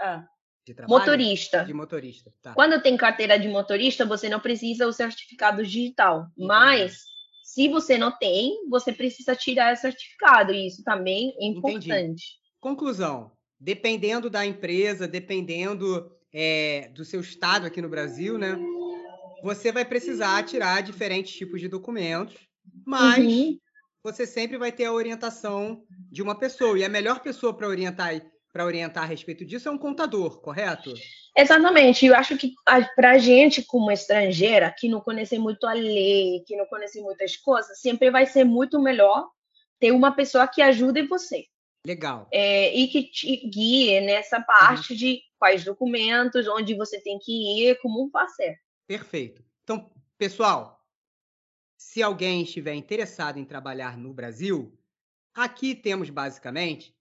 ah, 0.02 0.26
de 0.66 0.76
motorista. 0.88 1.64
De 1.64 1.74
motorista. 1.74 2.34
Tá. 2.42 2.54
Quando 2.54 2.82
tem 2.82 2.98
carteira 2.98 3.38
de 3.40 3.48
motorista, 3.48 4.06
você 4.06 4.28
não 4.28 4.40
precisa 4.40 4.88
o 4.88 4.92
certificado 4.92 5.64
digital. 5.64 6.24
Entendi. 6.32 6.48
Mas 6.48 7.04
se 7.44 7.70
você 7.70 7.98
não 7.98 8.12
tem, 8.12 8.68
você 8.70 8.92
precisa 8.92 9.36
tirar 9.36 9.72
esse 9.72 9.84
certificado. 9.84 10.52
E 10.52 10.68
isso 10.68 10.84
também 10.84 11.34
é 11.40 11.46
importante. 11.46 11.88
Entendi. 11.88 12.24
Conclusão: 12.60 13.32
dependendo 13.60 14.30
da 14.30 14.46
empresa, 14.46 15.08
dependendo 15.08 16.12
é, 16.34 16.90
do 16.90 17.06
seu 17.06 17.22
estado 17.22 17.68
aqui 17.68 17.82
no 17.82 17.90
Brasil, 17.90 18.38
né? 18.38 18.58
Você 19.42 19.72
vai 19.72 19.86
precisar 19.86 20.44
tirar 20.44 20.82
diferentes 20.82 21.34
tipos 21.34 21.62
de 21.62 21.70
documentos 21.70 22.49
mas 22.86 23.26
uhum. 23.26 23.60
você 24.04 24.26
sempre 24.26 24.58
vai 24.58 24.72
ter 24.72 24.86
a 24.86 24.94
orientação 24.94 25.84
de 26.12 26.22
uma 26.22 26.38
pessoa. 26.38 26.78
E 26.78 26.84
a 26.84 26.90
melhor 26.90 27.22
pessoa 27.22 27.54
para 27.54 27.68
orientar 27.68 28.22
para 28.52 28.66
orientar 28.66 29.04
a 29.04 29.08
respeito 29.08 29.46
disso 29.46 29.70
é 29.70 29.72
um 29.72 29.78
contador, 29.78 30.42
correto? 30.42 30.92
Exatamente. 31.38 32.06
Eu 32.06 32.16
acho 32.16 32.36
que 32.38 32.54
para 32.96 33.12
a 33.12 33.18
gente, 33.18 33.64
como 33.64 33.92
estrangeira, 33.92 34.74
que 34.76 34.90
não 34.90 35.02
conhece 35.02 35.38
muito 35.38 35.68
a 35.68 35.74
lei, 35.74 36.44
que 36.46 36.56
não 36.56 36.66
conhece 36.66 37.00
muitas 37.00 37.38
coisas, 37.38 37.80
sempre 37.80 38.10
vai 38.10 38.26
ser 38.26 38.44
muito 38.44 38.82
melhor 38.82 39.30
ter 39.80 39.92
uma 39.92 40.12
pessoa 40.12 40.48
que 40.48 40.62
ajude 40.62 41.04
você. 41.04 41.46
Legal. 41.86 42.28
É, 42.34 42.76
e 42.76 42.88
que 42.88 43.04
te 43.04 43.48
guie 43.48 44.02
nessa 44.02 44.42
parte 44.42 44.94
uhum. 44.94 44.98
de 44.98 45.22
quais 45.38 45.64
documentos, 45.64 46.48
onde 46.48 46.76
você 46.76 47.00
tem 47.00 47.18
que 47.20 47.32
ir, 47.62 47.80
como 47.82 48.10
fazer. 48.10 48.58
Perfeito. 48.88 49.44
Então, 49.64 49.90
pessoal, 50.18 50.79
se 51.90 52.04
alguém 52.04 52.44
estiver 52.44 52.76
interessado 52.76 53.40
em 53.40 53.44
trabalhar 53.44 53.98
no 53.98 54.14
Brasil, 54.14 54.78
aqui 55.34 55.74
temos 55.74 56.12
basicamente 56.12 56.96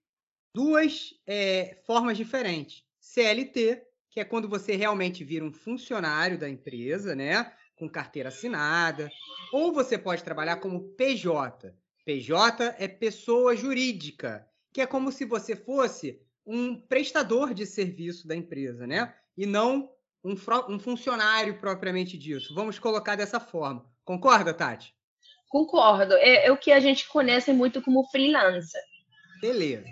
duas 0.51 1.13
é, 1.27 1.79
formas 1.85 2.17
diferentes. 2.17 2.83
CLT, 2.99 3.83
que 4.09 4.19
é 4.19 4.25
quando 4.25 4.49
você 4.49 4.75
realmente 4.75 5.23
vira 5.23 5.45
um 5.45 5.53
funcionário 5.53 6.39
da 6.39 6.49
empresa, 6.49 7.15
né? 7.15 7.53
Com 7.75 7.87
carteira 7.87 8.29
assinada. 8.29 9.11
Ou 9.53 9.71
você 9.71 9.95
pode 9.95 10.23
trabalhar 10.23 10.55
como 10.55 10.89
PJ. 10.95 11.71
PJ 12.03 12.75
é 12.79 12.87
pessoa 12.87 13.55
jurídica, 13.55 14.49
que 14.73 14.81
é 14.81 14.87
como 14.87 15.11
se 15.11 15.23
você 15.23 15.55
fosse 15.55 16.19
um 16.43 16.75
prestador 16.75 17.53
de 17.53 17.67
serviço 17.67 18.27
da 18.27 18.35
empresa, 18.35 18.87
né? 18.87 19.13
E 19.37 19.45
não 19.45 19.93
um, 20.23 20.33
um 20.67 20.79
funcionário 20.79 21.59
propriamente 21.59 22.17
disso. 22.17 22.55
Vamos 22.55 22.79
colocar 22.79 23.15
dessa 23.15 23.39
forma. 23.39 23.85
Concorda, 24.09 24.55
Tati? 24.55 24.91
Concordo. 25.47 26.15
É, 26.15 26.47
é 26.47 26.51
o 26.51 26.57
que 26.57 26.71
a 26.71 26.79
gente 26.79 27.07
conhece 27.07 27.53
muito 27.53 27.79
como 27.79 28.03
freelancer. 28.09 28.81
Beleza. 29.39 29.85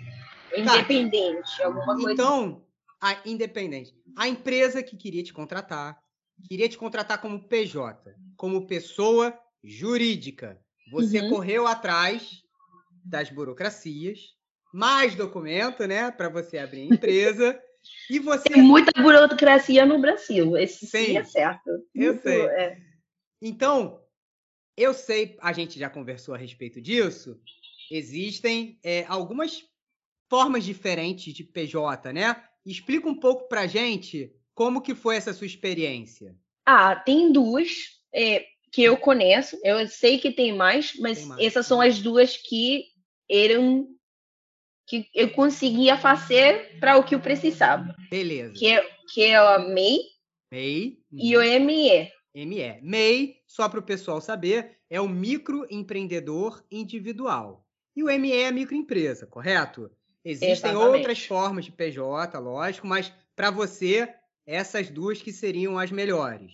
Independente, 0.56 1.42
Tati, 1.42 1.62
alguma 1.62 1.94
coisa. 1.94 2.12
Então, 2.14 2.66
a 3.00 3.16
independente. 3.24 3.94
A 4.16 4.26
empresa 4.26 4.82
que 4.82 4.96
queria 4.96 5.22
te 5.22 5.32
contratar, 5.32 6.00
queria 6.48 6.68
te 6.68 6.76
contratar 6.76 7.20
como 7.20 7.46
PJ, 7.46 8.12
como 8.36 8.66
pessoa 8.66 9.38
jurídica. 9.62 10.60
Você 10.90 11.20
uhum. 11.20 11.30
correu 11.30 11.68
atrás 11.68 12.42
das 13.04 13.30
burocracias, 13.30 14.34
mais 14.74 15.14
documento, 15.14 15.86
né, 15.86 16.10
para 16.10 16.28
você 16.28 16.58
abrir 16.58 16.80
a 16.80 16.94
empresa. 16.96 17.62
e 18.10 18.18
você 18.18 18.48
Tem 18.48 18.62
muita 18.62 18.90
burocracia 19.00 19.86
no 19.86 20.00
Brasil. 20.00 20.56
Esse 20.56 20.88
sim, 20.88 21.16
é 21.16 21.22
certo. 21.22 21.70
Eu 21.94 22.14
Muito, 22.14 22.22
sei. 22.22 22.42
É. 22.46 22.78
Então, 23.40 24.00
eu 24.78 24.94
sei, 24.94 25.36
a 25.40 25.52
gente 25.52 25.78
já 25.78 25.90
conversou 25.90 26.34
a 26.34 26.38
respeito 26.38 26.80
disso. 26.80 27.40
Existem 27.90 28.78
é, 28.82 29.04
algumas 29.06 29.64
formas 30.28 30.64
diferentes 30.64 31.32
de 31.34 31.42
PJ, 31.42 32.12
né? 32.12 32.42
Explica 32.64 33.08
um 33.08 33.18
pouco 33.18 33.48
para 33.48 33.66
gente 33.66 34.32
como 34.54 34.82
que 34.82 34.94
foi 34.94 35.16
essa 35.16 35.32
sua 35.32 35.46
experiência. 35.46 36.36
Ah, 36.66 36.94
tem 36.96 37.32
duas. 37.32 37.98
é, 38.12 38.46
que 38.70 38.82
eu 38.82 38.96
conheço. 38.96 39.58
Eu 39.62 39.86
sei 39.88 40.18
que 40.18 40.30
tem 40.30 40.54
mais, 40.54 40.94
mas 40.98 41.18
tem 41.18 41.28
mais. 41.28 41.44
essas 41.44 41.66
são 41.66 41.80
as 41.80 42.00
duas 42.00 42.36
que 42.36 42.84
eram 43.30 43.88
que 44.86 45.06
eu 45.14 45.30
conseguia 45.30 45.98
fazer 45.98 46.78
para 46.80 46.96
o 46.96 47.04
que 47.04 47.14
eu 47.14 47.20
precisava. 47.20 47.94
Beleza. 48.10 48.54
Que 48.54 48.68
é, 48.68 48.90
que 49.12 49.22
é 49.22 49.36
a 49.36 49.58
MEI, 49.58 49.98
MEI 50.50 50.98
e 51.12 51.36
o 51.36 51.40
ME. 51.60 52.10
ME. 52.46 52.80
MEI, 52.82 53.42
só 53.46 53.68
para 53.68 53.80
o 53.80 53.82
pessoal 53.82 54.20
saber, 54.20 54.78
é 54.90 55.00
o 55.00 55.08
microempreendedor 55.08 56.62
individual. 56.70 57.66
E 57.96 58.02
o 58.02 58.06
ME 58.18 58.32
é 58.32 58.48
a 58.48 58.52
microempresa, 58.52 59.26
correto? 59.26 59.90
Existem 60.24 60.70
Exatamente. 60.70 60.96
outras 60.96 61.24
formas 61.24 61.64
de 61.64 61.72
PJ, 61.72 62.38
lógico, 62.38 62.86
mas 62.86 63.12
para 63.34 63.50
você, 63.50 64.12
essas 64.46 64.90
duas 64.90 65.22
que 65.22 65.32
seriam 65.32 65.78
as 65.78 65.90
melhores. 65.90 66.52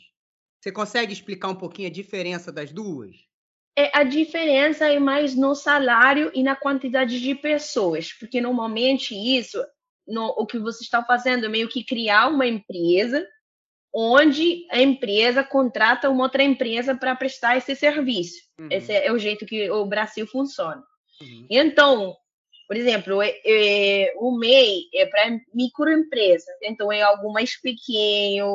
Você 0.60 0.72
consegue 0.72 1.12
explicar 1.12 1.48
um 1.48 1.54
pouquinho 1.54 1.88
a 1.88 1.92
diferença 1.92 2.50
das 2.50 2.72
duas? 2.72 3.16
É, 3.76 3.90
a 3.96 4.04
diferença 4.04 4.86
é 4.86 4.98
mais 4.98 5.34
no 5.34 5.54
salário 5.54 6.30
e 6.34 6.42
na 6.42 6.54
quantidade 6.54 7.20
de 7.20 7.34
pessoas, 7.34 8.12
porque 8.12 8.40
normalmente 8.40 9.14
isso, 9.14 9.62
no, 10.06 10.28
o 10.38 10.46
que 10.46 10.58
você 10.58 10.84
está 10.84 11.02
fazendo 11.02 11.46
é 11.46 11.48
meio 11.48 11.68
que 11.68 11.84
criar 11.84 12.28
uma 12.28 12.46
empresa 12.46 13.26
onde 13.94 14.66
a 14.70 14.82
empresa 14.82 15.44
contrata 15.44 16.10
uma 16.10 16.24
outra 16.24 16.42
empresa 16.42 16.96
para 16.96 17.14
prestar 17.14 17.56
esse 17.56 17.76
serviço. 17.76 18.42
Uhum. 18.58 18.68
Esse 18.70 18.92
é 18.92 19.12
o 19.12 19.18
jeito 19.18 19.46
que 19.46 19.70
o 19.70 19.86
Brasil 19.86 20.26
funciona. 20.26 20.82
Uhum. 21.20 21.46
Então, 21.48 22.16
por 22.66 22.76
exemplo, 22.76 23.22
é, 23.22 23.40
é, 23.46 24.14
o 24.16 24.36
MEI 24.36 24.88
é 24.94 25.06
para 25.06 25.38
microempresa, 25.54 26.50
então 26.62 26.90
é 26.90 27.02
algo 27.02 27.32
mais 27.32 27.60
pequeno, 27.60 28.48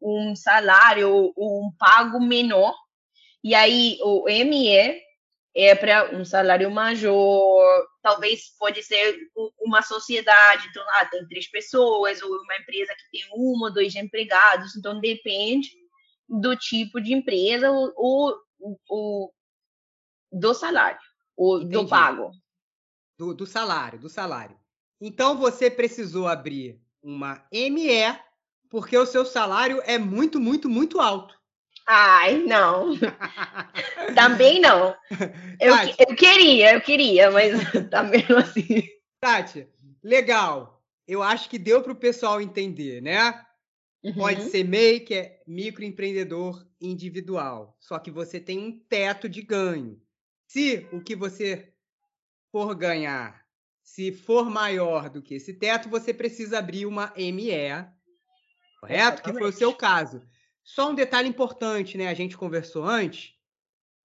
um 0.00 0.34
salário, 0.34 1.32
um 1.36 1.70
pago 1.78 2.18
menor. 2.20 2.74
E 3.44 3.54
aí 3.54 3.98
o 4.02 4.24
ME 4.24 5.00
é 5.54 5.74
para 5.74 6.14
um 6.14 6.24
salário 6.24 6.70
maior, 6.70 7.86
talvez 8.02 8.56
pode 8.58 8.82
ser 8.82 9.18
uma 9.60 9.82
sociedade, 9.82 10.68
então 10.68 10.84
lá 10.84 11.00
ah, 11.00 11.06
tem 11.06 11.26
três 11.26 11.50
pessoas, 11.50 12.22
ou 12.22 12.30
uma 12.30 12.56
empresa 12.56 12.94
que 12.94 13.18
tem 13.18 13.28
uma 13.34 13.66
ou 13.66 13.74
dois 13.74 13.94
empregados, 13.96 14.76
então 14.76 15.00
depende 15.00 15.70
do 16.28 16.56
tipo 16.56 17.00
de 17.00 17.12
empresa 17.12 17.70
ou, 17.70 18.36
ou 18.88 19.34
do 20.30 20.54
salário, 20.54 21.00
ou 21.36 21.64
do 21.64 21.88
pago 21.88 22.30
do, 23.20 23.34
do 23.34 23.46
salário, 23.46 23.98
do 23.98 24.08
salário. 24.08 24.56
Então 24.98 25.36
você 25.36 25.70
precisou 25.70 26.26
abrir 26.26 26.80
uma 27.02 27.46
ME 27.52 28.18
porque 28.70 28.96
o 28.96 29.04
seu 29.04 29.26
salário 29.26 29.82
é 29.84 29.98
muito, 29.98 30.40
muito, 30.40 30.70
muito 30.70 30.98
alto. 30.98 31.38
Ai, 31.92 32.44
não. 32.44 32.92
também 34.14 34.60
não. 34.60 34.96
Eu, 35.58 35.74
eu 35.98 36.14
queria, 36.14 36.74
eu 36.74 36.80
queria, 36.80 37.32
mas 37.32 37.52
também 37.90 38.22
tá 38.28 38.38
assim. 38.38 38.88
Tati, 39.20 39.66
legal. 40.00 40.80
Eu 41.04 41.20
acho 41.20 41.50
que 41.50 41.58
deu 41.58 41.82
para 41.82 41.90
o 41.90 41.96
pessoal 41.96 42.40
entender, 42.40 43.02
né? 43.02 43.44
Uhum. 44.04 44.14
Pode 44.14 44.44
ser 44.44 44.62
MEI, 44.62 45.00
que 45.00 45.14
é 45.14 45.42
microempreendedor 45.48 46.64
individual. 46.80 47.76
Só 47.80 47.98
que 47.98 48.10
você 48.12 48.38
tem 48.38 48.60
um 48.60 48.78
teto 48.88 49.28
de 49.28 49.42
ganho. 49.42 50.00
Se 50.46 50.86
o 50.92 51.00
que 51.00 51.16
você 51.16 51.72
for 52.52 52.72
ganhar, 52.76 53.44
se 53.82 54.12
for 54.12 54.48
maior 54.48 55.10
do 55.10 55.20
que 55.20 55.34
esse 55.34 55.54
teto, 55.54 55.88
você 55.88 56.14
precisa 56.14 56.60
abrir 56.60 56.86
uma 56.86 57.12
ME, 57.16 57.50
correto? 58.78 59.14
Exatamente. 59.14 59.22
Que 59.22 59.32
foi 59.32 59.48
o 59.48 59.52
seu 59.52 59.74
caso. 59.74 60.22
Só 60.74 60.90
um 60.90 60.94
detalhe 60.94 61.28
importante, 61.28 61.98
né? 61.98 62.08
A 62.08 62.14
gente 62.14 62.36
conversou 62.36 62.84
antes. 62.84 63.34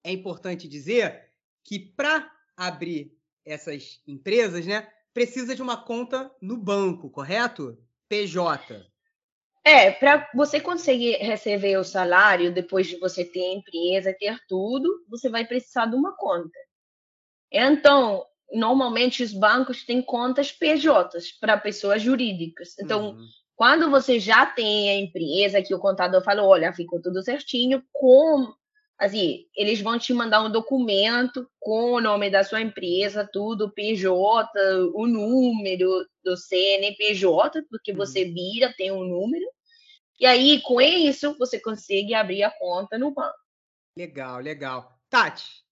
É 0.02 0.10
importante 0.10 0.66
dizer 0.66 1.30
que 1.62 1.78
para 1.78 2.28
abrir 2.56 3.16
essas 3.44 4.02
empresas, 4.04 4.66
né, 4.66 4.88
precisa 5.14 5.54
de 5.54 5.62
uma 5.62 5.76
conta 5.76 6.28
no 6.42 6.56
banco, 6.56 7.08
correto? 7.08 7.78
PJ. 8.08 8.84
É, 9.64 9.92
para 9.92 10.28
você 10.34 10.60
conseguir 10.60 11.16
receber 11.18 11.76
o 11.76 11.84
salário 11.84 12.52
depois 12.52 12.88
de 12.88 12.98
você 12.98 13.24
ter 13.24 13.44
a 13.44 13.54
empresa, 13.54 14.16
ter 14.18 14.36
tudo, 14.48 15.04
você 15.08 15.28
vai 15.28 15.46
precisar 15.46 15.86
de 15.86 15.94
uma 15.94 16.16
conta. 16.16 16.58
Então, 17.50 18.24
normalmente 18.52 19.22
os 19.22 19.32
bancos 19.32 19.84
têm 19.84 20.02
contas 20.02 20.50
PJs 20.50 21.38
para 21.38 21.58
pessoas 21.58 22.02
jurídicas. 22.02 22.76
Então, 22.78 23.10
uhum. 23.10 23.26
Quando 23.56 23.90
você 23.90 24.20
já 24.20 24.44
tem 24.44 24.90
a 24.90 24.96
empresa 24.96 25.62
que 25.62 25.74
o 25.74 25.78
contador 25.78 26.22
falou, 26.22 26.48
olha, 26.48 26.72
ficou 26.72 27.00
tudo 27.00 27.22
certinho, 27.22 27.82
com 27.90 28.52
assim, 28.98 29.46
eles 29.54 29.80
vão 29.80 29.98
te 29.98 30.12
mandar 30.12 30.42
um 30.42 30.50
documento 30.50 31.48
com 31.58 31.92
o 31.92 32.00
nome 32.00 32.30
da 32.30 32.44
sua 32.44 32.60
empresa, 32.60 33.28
tudo, 33.30 33.70
PJ, 33.70 34.48
o 34.94 35.06
número 35.06 36.06
do 36.24 36.36
CNPJ, 36.36 37.62
porque 37.68 37.92
uhum. 37.92 37.96
você 37.96 38.24
vira, 38.24 38.74
tem 38.76 38.90
um 38.90 39.04
número. 39.04 39.44
E 40.18 40.24
aí, 40.24 40.62
com 40.62 40.80
isso, 40.80 41.36
você 41.38 41.60
consegue 41.60 42.14
abrir 42.14 42.42
a 42.42 42.50
conta 42.50 42.98
no 42.98 43.10
banco. 43.10 43.36
Legal, 43.98 44.40
legal. 44.40 44.98
Tati, 45.10 45.62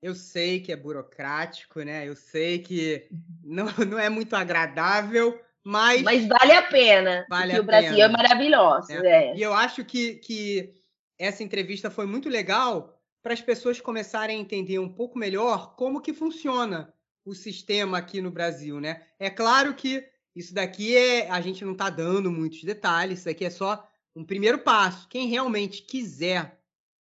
eu 0.00 0.14
sei 0.14 0.60
que 0.60 0.72
é 0.72 0.76
burocrático, 0.76 1.82
né? 1.82 2.08
Eu 2.08 2.16
sei 2.16 2.58
que 2.58 3.08
não, 3.44 3.66
não 3.88 3.98
é 3.98 4.08
muito 4.08 4.34
agradável, 4.34 5.40
mas. 5.64 6.02
Mas 6.02 6.26
vale 6.26 6.52
a 6.52 6.62
pena. 6.62 7.26
Vale 7.28 7.54
porque 7.54 7.58
a 7.58 7.60
o 7.60 7.64
Brasil 7.64 7.96
pena. 7.96 8.04
é 8.04 8.08
maravilhoso. 8.08 8.92
É. 8.92 9.30
É. 9.30 9.36
E 9.36 9.42
eu 9.42 9.52
acho 9.52 9.84
que, 9.84 10.14
que 10.14 10.72
essa 11.18 11.42
entrevista 11.42 11.90
foi 11.90 12.06
muito 12.06 12.28
legal 12.28 12.98
para 13.22 13.32
as 13.32 13.40
pessoas 13.40 13.80
começarem 13.80 14.36
a 14.38 14.40
entender 14.40 14.78
um 14.78 14.88
pouco 14.88 15.18
melhor 15.18 15.76
como 15.76 16.00
que 16.00 16.12
funciona 16.12 16.92
o 17.24 17.34
sistema 17.34 17.98
aqui 17.98 18.20
no 18.20 18.30
Brasil, 18.30 18.80
né? 18.80 19.02
É 19.18 19.30
claro 19.30 19.74
que 19.74 20.04
isso 20.34 20.52
daqui 20.52 20.96
é. 20.96 21.30
A 21.30 21.40
gente 21.40 21.64
não 21.64 21.72
está 21.72 21.88
dando 21.88 22.30
muitos 22.30 22.64
detalhes, 22.64 23.20
isso 23.20 23.26
daqui 23.26 23.44
é 23.44 23.50
só 23.50 23.88
um 24.14 24.24
primeiro 24.24 24.58
passo. 24.58 25.08
Quem 25.08 25.28
realmente 25.28 25.82
quiser 25.82 26.60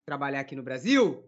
trabalhar 0.06 0.40
aqui 0.40 0.56
no 0.56 0.64
Brasil, 0.64 1.24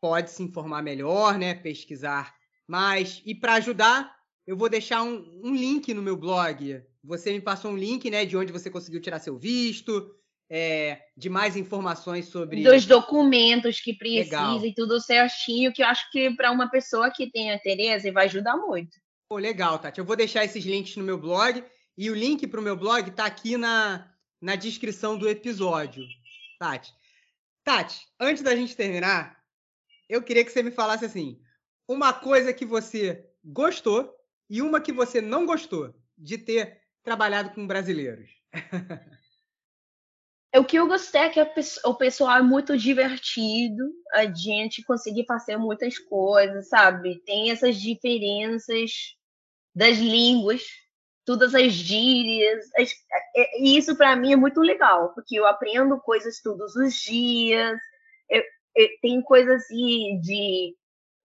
pode 0.00 0.30
se 0.30 0.42
informar 0.42 0.82
melhor, 0.82 1.38
né? 1.38 1.54
Pesquisar 1.54 2.34
mais. 2.66 3.20
E 3.26 3.34
para 3.34 3.54
ajudar, 3.54 4.15
eu 4.46 4.56
vou 4.56 4.68
deixar 4.68 5.02
um, 5.02 5.40
um, 5.42 5.54
link 5.54 5.92
no 5.92 6.02
meu 6.02 6.16
blog. 6.16 6.80
Você 7.02 7.32
me 7.32 7.40
passou 7.40 7.72
um 7.72 7.76
link, 7.76 8.08
né? 8.10 8.24
De 8.24 8.36
onde 8.36 8.52
você 8.52 8.70
conseguiu 8.70 9.00
tirar 9.00 9.18
seu 9.18 9.36
visto, 9.36 10.14
é, 10.48 11.00
de 11.16 11.28
mais 11.28 11.56
informações 11.56 12.28
sobre. 12.28 12.62
Dos 12.62 12.86
documentos 12.86 13.80
que 13.80 13.92
precisa 13.92 14.66
e 14.66 14.72
tudo 14.72 15.00
certinho, 15.00 15.72
que 15.72 15.82
eu 15.82 15.86
acho 15.86 16.10
que 16.12 16.30
para 16.30 16.52
uma 16.52 16.70
pessoa 16.70 17.10
que 17.10 17.30
tem 17.30 17.52
interesse 17.52 18.10
vai 18.12 18.26
ajudar 18.26 18.56
muito. 18.56 18.96
Pô, 19.28 19.38
legal, 19.38 19.78
Tati. 19.78 19.98
Eu 19.98 20.04
vou 20.04 20.14
deixar 20.14 20.44
esses 20.44 20.64
links 20.64 20.96
no 20.96 21.02
meu 21.02 21.18
blog. 21.18 21.64
E 21.98 22.10
o 22.10 22.14
link 22.14 22.46
para 22.46 22.60
o 22.60 22.62
meu 22.62 22.76
blog 22.76 23.08
está 23.08 23.24
aqui 23.24 23.56
na, 23.56 24.08
na 24.40 24.54
descrição 24.54 25.18
do 25.18 25.28
episódio. 25.28 26.04
Tati. 26.58 26.92
Tati, 27.64 28.06
antes 28.20 28.42
da 28.44 28.54
gente 28.54 28.76
terminar, 28.76 29.42
eu 30.08 30.22
queria 30.22 30.44
que 30.44 30.52
você 30.52 30.62
me 30.62 30.70
falasse 30.70 31.04
assim: 31.04 31.40
uma 31.88 32.12
coisa 32.12 32.52
que 32.52 32.64
você 32.64 33.24
gostou 33.42 34.15
e 34.48 34.62
uma 34.62 34.80
que 34.80 34.92
você 34.92 35.20
não 35.20 35.44
gostou 35.44 35.94
de 36.16 36.38
ter 36.38 36.80
trabalhado 37.02 37.50
com 37.50 37.66
brasileiros. 37.66 38.30
o 40.56 40.64
que 40.64 40.76
eu 40.76 40.86
gostei 40.86 41.20
é 41.22 41.28
que 41.28 41.40
o 41.84 41.94
pessoal 41.94 42.38
é 42.38 42.42
muito 42.42 42.76
divertido, 42.76 43.84
a 44.12 44.24
gente 44.26 44.82
consegue 44.82 45.24
fazer 45.26 45.56
muitas 45.56 45.98
coisas, 45.98 46.68
sabe? 46.68 47.22
Tem 47.24 47.50
essas 47.50 47.76
diferenças 47.76 49.16
das 49.74 49.98
línguas, 49.98 50.62
todas 51.24 51.54
as 51.54 51.72
gírias. 51.72 52.64
As, 52.78 52.90
é, 53.36 53.62
e 53.62 53.76
isso 53.76 53.96
para 53.96 54.16
mim 54.16 54.32
é 54.32 54.36
muito 54.36 54.60
legal, 54.60 55.12
porque 55.14 55.38
eu 55.38 55.46
aprendo 55.46 56.00
coisas 56.00 56.40
todos 56.40 56.74
os 56.76 56.94
dias. 56.94 57.78
Eu, 58.30 58.42
tem 59.02 59.20
coisas 59.22 59.62
assim 59.62 60.20
de 60.20 60.74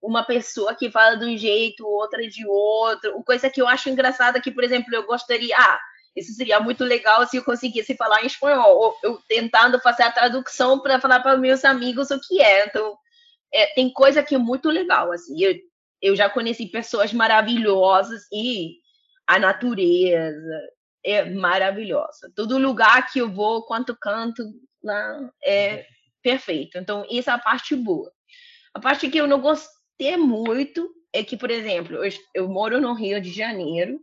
uma 0.02 0.24
pessoa 0.24 0.74
que 0.74 0.90
fala 0.90 1.16
de 1.16 1.24
um 1.24 1.36
jeito, 1.36 1.86
outra 1.86 2.26
de 2.28 2.44
outro. 2.44 3.22
Coisa 3.24 3.48
que 3.48 3.62
eu 3.62 3.68
acho 3.68 3.88
engraçada 3.88 4.40
que, 4.40 4.50
por 4.50 4.64
exemplo, 4.64 4.92
eu 4.92 5.06
gostaria, 5.06 5.56
ah, 5.56 5.80
isso 6.16 6.32
seria 6.32 6.58
muito 6.58 6.82
legal 6.82 7.24
se 7.24 7.36
eu 7.36 7.44
conseguisse 7.44 7.96
falar 7.96 8.22
em 8.22 8.26
espanhol, 8.26 8.76
ou 8.76 8.96
eu 9.02 9.22
tentando 9.28 9.78
fazer 9.80 10.02
a 10.02 10.10
tradução 10.10 10.80
para 10.80 11.00
falar 11.00 11.20
para 11.20 11.36
meus 11.36 11.64
amigos 11.64 12.10
o 12.10 12.20
que 12.20 12.42
é. 12.42 12.66
Então, 12.66 12.98
é, 13.54 13.66
tem 13.74 13.92
coisa 13.92 14.22
que 14.22 14.34
é 14.34 14.38
muito 14.38 14.68
legal, 14.68 15.12
assim. 15.12 15.40
Eu, 15.40 15.54
eu 16.02 16.16
já 16.16 16.28
conheci 16.28 16.66
pessoas 16.66 17.12
maravilhosas 17.12 18.24
e 18.32 18.78
a 19.24 19.38
natureza 19.38 20.60
é 21.04 21.24
maravilhosa. 21.30 22.30
Todo 22.34 22.58
lugar 22.58 23.10
que 23.12 23.20
eu 23.20 23.30
vou, 23.30 23.64
quanto 23.64 23.96
canto 23.96 24.42
lá, 24.82 25.30
é 25.44 25.86
perfeito. 26.22 26.76
Então, 26.76 27.06
essa 27.08 27.30
é 27.30 27.34
a 27.34 27.38
parte 27.38 27.76
boa. 27.76 28.12
A 28.74 28.80
parte 28.80 29.08
que 29.08 29.18
eu 29.18 29.26
não 29.26 29.40
gostei 29.98 30.16
muito 30.16 30.90
é 31.12 31.22
que, 31.22 31.36
por 31.36 31.50
exemplo, 31.50 32.04
eu, 32.04 32.12
eu 32.34 32.48
moro 32.48 32.80
no 32.80 32.94
Rio 32.94 33.20
de 33.20 33.30
Janeiro 33.30 34.00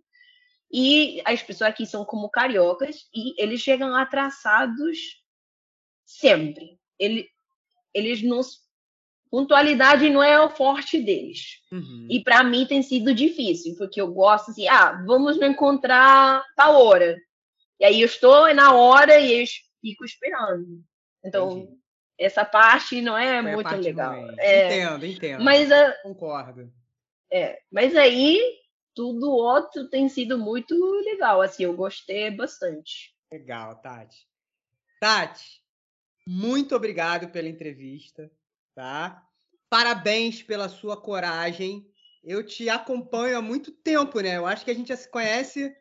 e 0.71 1.21
as 1.25 1.41
pessoas 1.41 1.71
aqui 1.71 1.85
são 1.85 2.05
como 2.05 2.29
cariocas 2.29 3.07
e 3.13 3.41
eles 3.41 3.61
chegam 3.61 3.95
atrasados 3.95 5.23
sempre. 6.05 6.79
Ele, 6.99 7.27
eles 7.93 8.21
nos 8.21 8.59
pontualidade 9.31 10.09
não 10.09 10.21
é 10.23 10.39
o 10.39 10.49
forte 10.49 11.01
deles. 11.01 11.61
Uhum. 11.71 12.07
E 12.09 12.23
para 12.23 12.43
mim 12.43 12.65
tem 12.65 12.81
sido 12.83 13.13
difícil, 13.13 13.75
porque 13.77 13.99
eu 13.99 14.11
gosto 14.11 14.51
assim, 14.51 14.67
ah, 14.67 15.03
vamos 15.05 15.37
nos 15.37 15.49
encontrar 15.49 16.43
tal 16.55 16.83
hora. 16.83 17.17
E 17.79 17.85
aí 17.85 18.01
eu 18.01 18.05
estou 18.05 18.53
na 18.53 18.73
hora 18.73 19.19
e 19.19 19.31
eles 19.31 19.51
ficam 19.81 20.05
esperando. 20.05 20.83
Então, 21.23 21.51
Entendi. 21.59 21.78
Essa 22.19 22.43
parte 22.43 23.01
não 23.01 23.17
é 23.17 23.41
Foi 23.41 23.51
muito 23.53 23.75
legal. 23.75 24.15
É, 24.37 24.67
entendo, 24.67 25.05
entendo. 25.05 25.43
Mas, 25.43 25.71
a, 25.71 25.93
Concordo. 26.03 26.71
É, 27.31 27.59
mas 27.71 27.95
aí 27.95 28.39
tudo 28.93 29.31
outro 29.31 29.89
tem 29.89 30.09
sido 30.09 30.37
muito 30.37 30.75
legal, 31.05 31.41
assim, 31.41 31.63
eu 31.63 31.73
gostei 31.73 32.29
bastante. 32.31 33.15
Legal, 33.31 33.75
Tati. 33.81 34.27
Tati, 34.99 35.61
muito 36.27 36.75
obrigado 36.75 37.29
pela 37.29 37.47
entrevista 37.47 38.29
tá? 38.79 39.21
Parabéns 39.69 40.41
pela 40.41 40.69
sua 40.69 40.95
coragem. 40.95 41.85
Eu 42.23 42.45
te 42.45 42.69
acompanho 42.69 43.37
há 43.37 43.41
muito 43.41 43.73
tempo, 43.73 44.21
né? 44.21 44.37
Eu 44.37 44.45
acho 44.45 44.63
que 44.63 44.71
a 44.71 44.73
gente 44.73 44.87
já 44.87 44.95
se 44.95 45.11
conhece. 45.11 45.75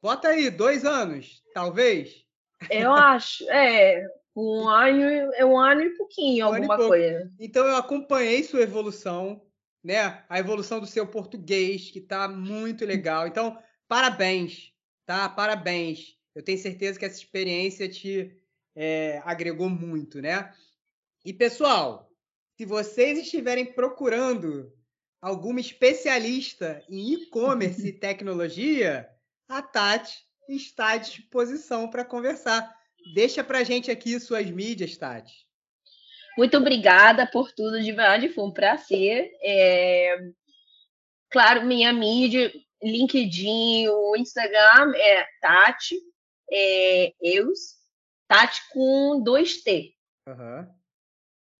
Bota 0.00 0.28
aí, 0.28 0.48
dois 0.48 0.86
anos, 0.86 1.42
talvez. 1.52 2.24
Eu 2.70 2.94
acho, 2.94 3.44
é. 3.50 4.02
Um 4.36 4.68
ano, 4.68 5.32
é 5.34 5.44
um 5.44 5.58
ano 5.58 5.82
e 5.82 5.90
pouquinho, 5.96 6.46
um 6.46 6.54
alguma 6.54 6.76
coisa. 6.76 7.32
Então 7.38 7.66
eu 7.66 7.76
acompanhei 7.76 8.42
sua 8.44 8.62
evolução, 8.62 9.42
né? 9.82 10.24
A 10.28 10.38
evolução 10.38 10.80
do 10.80 10.86
seu 10.86 11.06
português, 11.06 11.90
que 11.90 12.00
tá 12.00 12.28
muito 12.28 12.84
legal. 12.84 13.26
Então, 13.26 13.58
parabéns, 13.88 14.72
tá? 15.04 15.28
Parabéns. 15.28 16.16
Eu 16.34 16.42
tenho 16.42 16.58
certeza 16.58 16.98
que 16.98 17.04
essa 17.04 17.18
experiência 17.18 17.88
te 17.88 18.36
é, 18.74 19.20
agregou 19.24 19.68
muito, 19.68 20.22
né? 20.22 20.54
E 21.24 21.32
pessoal, 21.32 22.10
se 22.56 22.64
vocês 22.64 23.18
estiverem 23.18 23.64
procurando 23.72 24.72
alguma 25.20 25.60
especialista 25.60 26.82
em 26.88 27.14
e-commerce 27.14 27.88
e 27.88 27.92
tecnologia, 27.98 29.08
a 29.48 29.60
Tati 29.60 30.24
está 30.48 30.90
à 30.90 30.96
disposição 30.96 31.88
para 31.88 32.04
conversar. 32.04 32.79
Deixa 33.14 33.42
para 33.42 33.64
gente 33.64 33.90
aqui 33.90 34.18
suas 34.20 34.50
mídias, 34.50 34.96
Tati. 34.96 35.46
Muito 36.36 36.56
obrigada 36.56 37.26
por 37.26 37.52
tudo, 37.52 37.80
de 37.80 37.92
verdade, 37.92 38.28
foi 38.28 38.44
um 38.44 38.52
prazer. 38.52 39.30
É... 39.42 40.16
Claro, 41.30 41.64
minha 41.64 41.92
mídia, 41.92 42.52
LinkedIn, 42.82 43.88
o 43.88 44.16
Instagram 44.16 44.92
é 44.96 45.26
Tati, 45.40 45.96
é 46.50 47.12
Eus, 47.20 47.76
Tati 48.26 48.62
com 48.72 49.22
dois 49.22 49.62
T. 49.62 49.94
Uhum. 50.26 50.66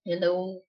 Então, 0.06 0.62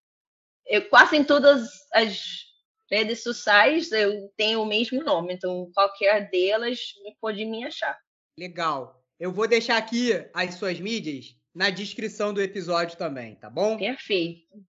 eu, 0.65 0.87
quase 0.89 1.17
em 1.17 1.23
todas 1.23 1.69
as 1.93 2.45
redes 2.91 3.23
sociais 3.23 3.91
eu 3.91 4.29
tenho 4.35 4.61
o 4.61 4.65
mesmo 4.65 5.03
nome, 5.03 5.33
então 5.33 5.71
qualquer 5.73 6.29
delas 6.29 6.79
pode 7.19 7.45
me 7.45 7.63
achar. 7.63 7.97
Legal. 8.37 9.00
Eu 9.21 9.31
vou 9.31 9.47
deixar 9.47 9.77
aqui 9.77 10.13
as 10.33 10.55
suas 10.55 10.79
mídias 10.79 11.37
na 11.53 11.69
descrição 11.69 12.33
do 12.33 12.41
episódio 12.41 12.97
também, 12.97 13.35
tá 13.35 13.51
bom? 13.51 13.77
Perfeito. 13.77 14.65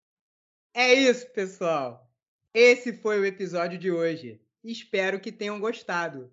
É 0.75 0.93
isso, 0.93 1.27
pessoal. 1.33 2.07
Esse 2.53 2.93
foi 2.93 3.19
o 3.19 3.25
episódio 3.25 3.79
de 3.79 3.91
hoje. 3.91 4.43
Espero 4.63 5.19
que 5.19 5.33
tenham 5.33 5.59
gostado. 5.59 6.31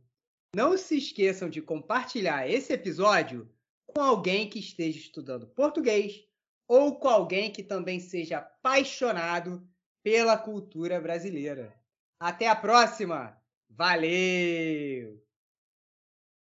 Não 0.53 0.77
se 0.77 0.97
esqueçam 0.97 1.49
de 1.49 1.61
compartilhar 1.61 2.45
esse 2.45 2.73
episódio 2.73 3.49
com 3.87 4.01
alguém 4.01 4.49
que 4.49 4.59
esteja 4.59 4.99
estudando 4.99 5.47
português 5.47 6.21
ou 6.67 6.99
com 6.99 7.07
alguém 7.07 7.49
que 7.49 7.63
também 7.63 8.01
seja 8.01 8.39
apaixonado 8.39 9.65
pela 10.03 10.37
cultura 10.37 10.99
brasileira. 10.99 11.73
Até 12.19 12.49
a 12.49 12.55
próxima! 12.55 13.41
Valeu! 13.69 15.28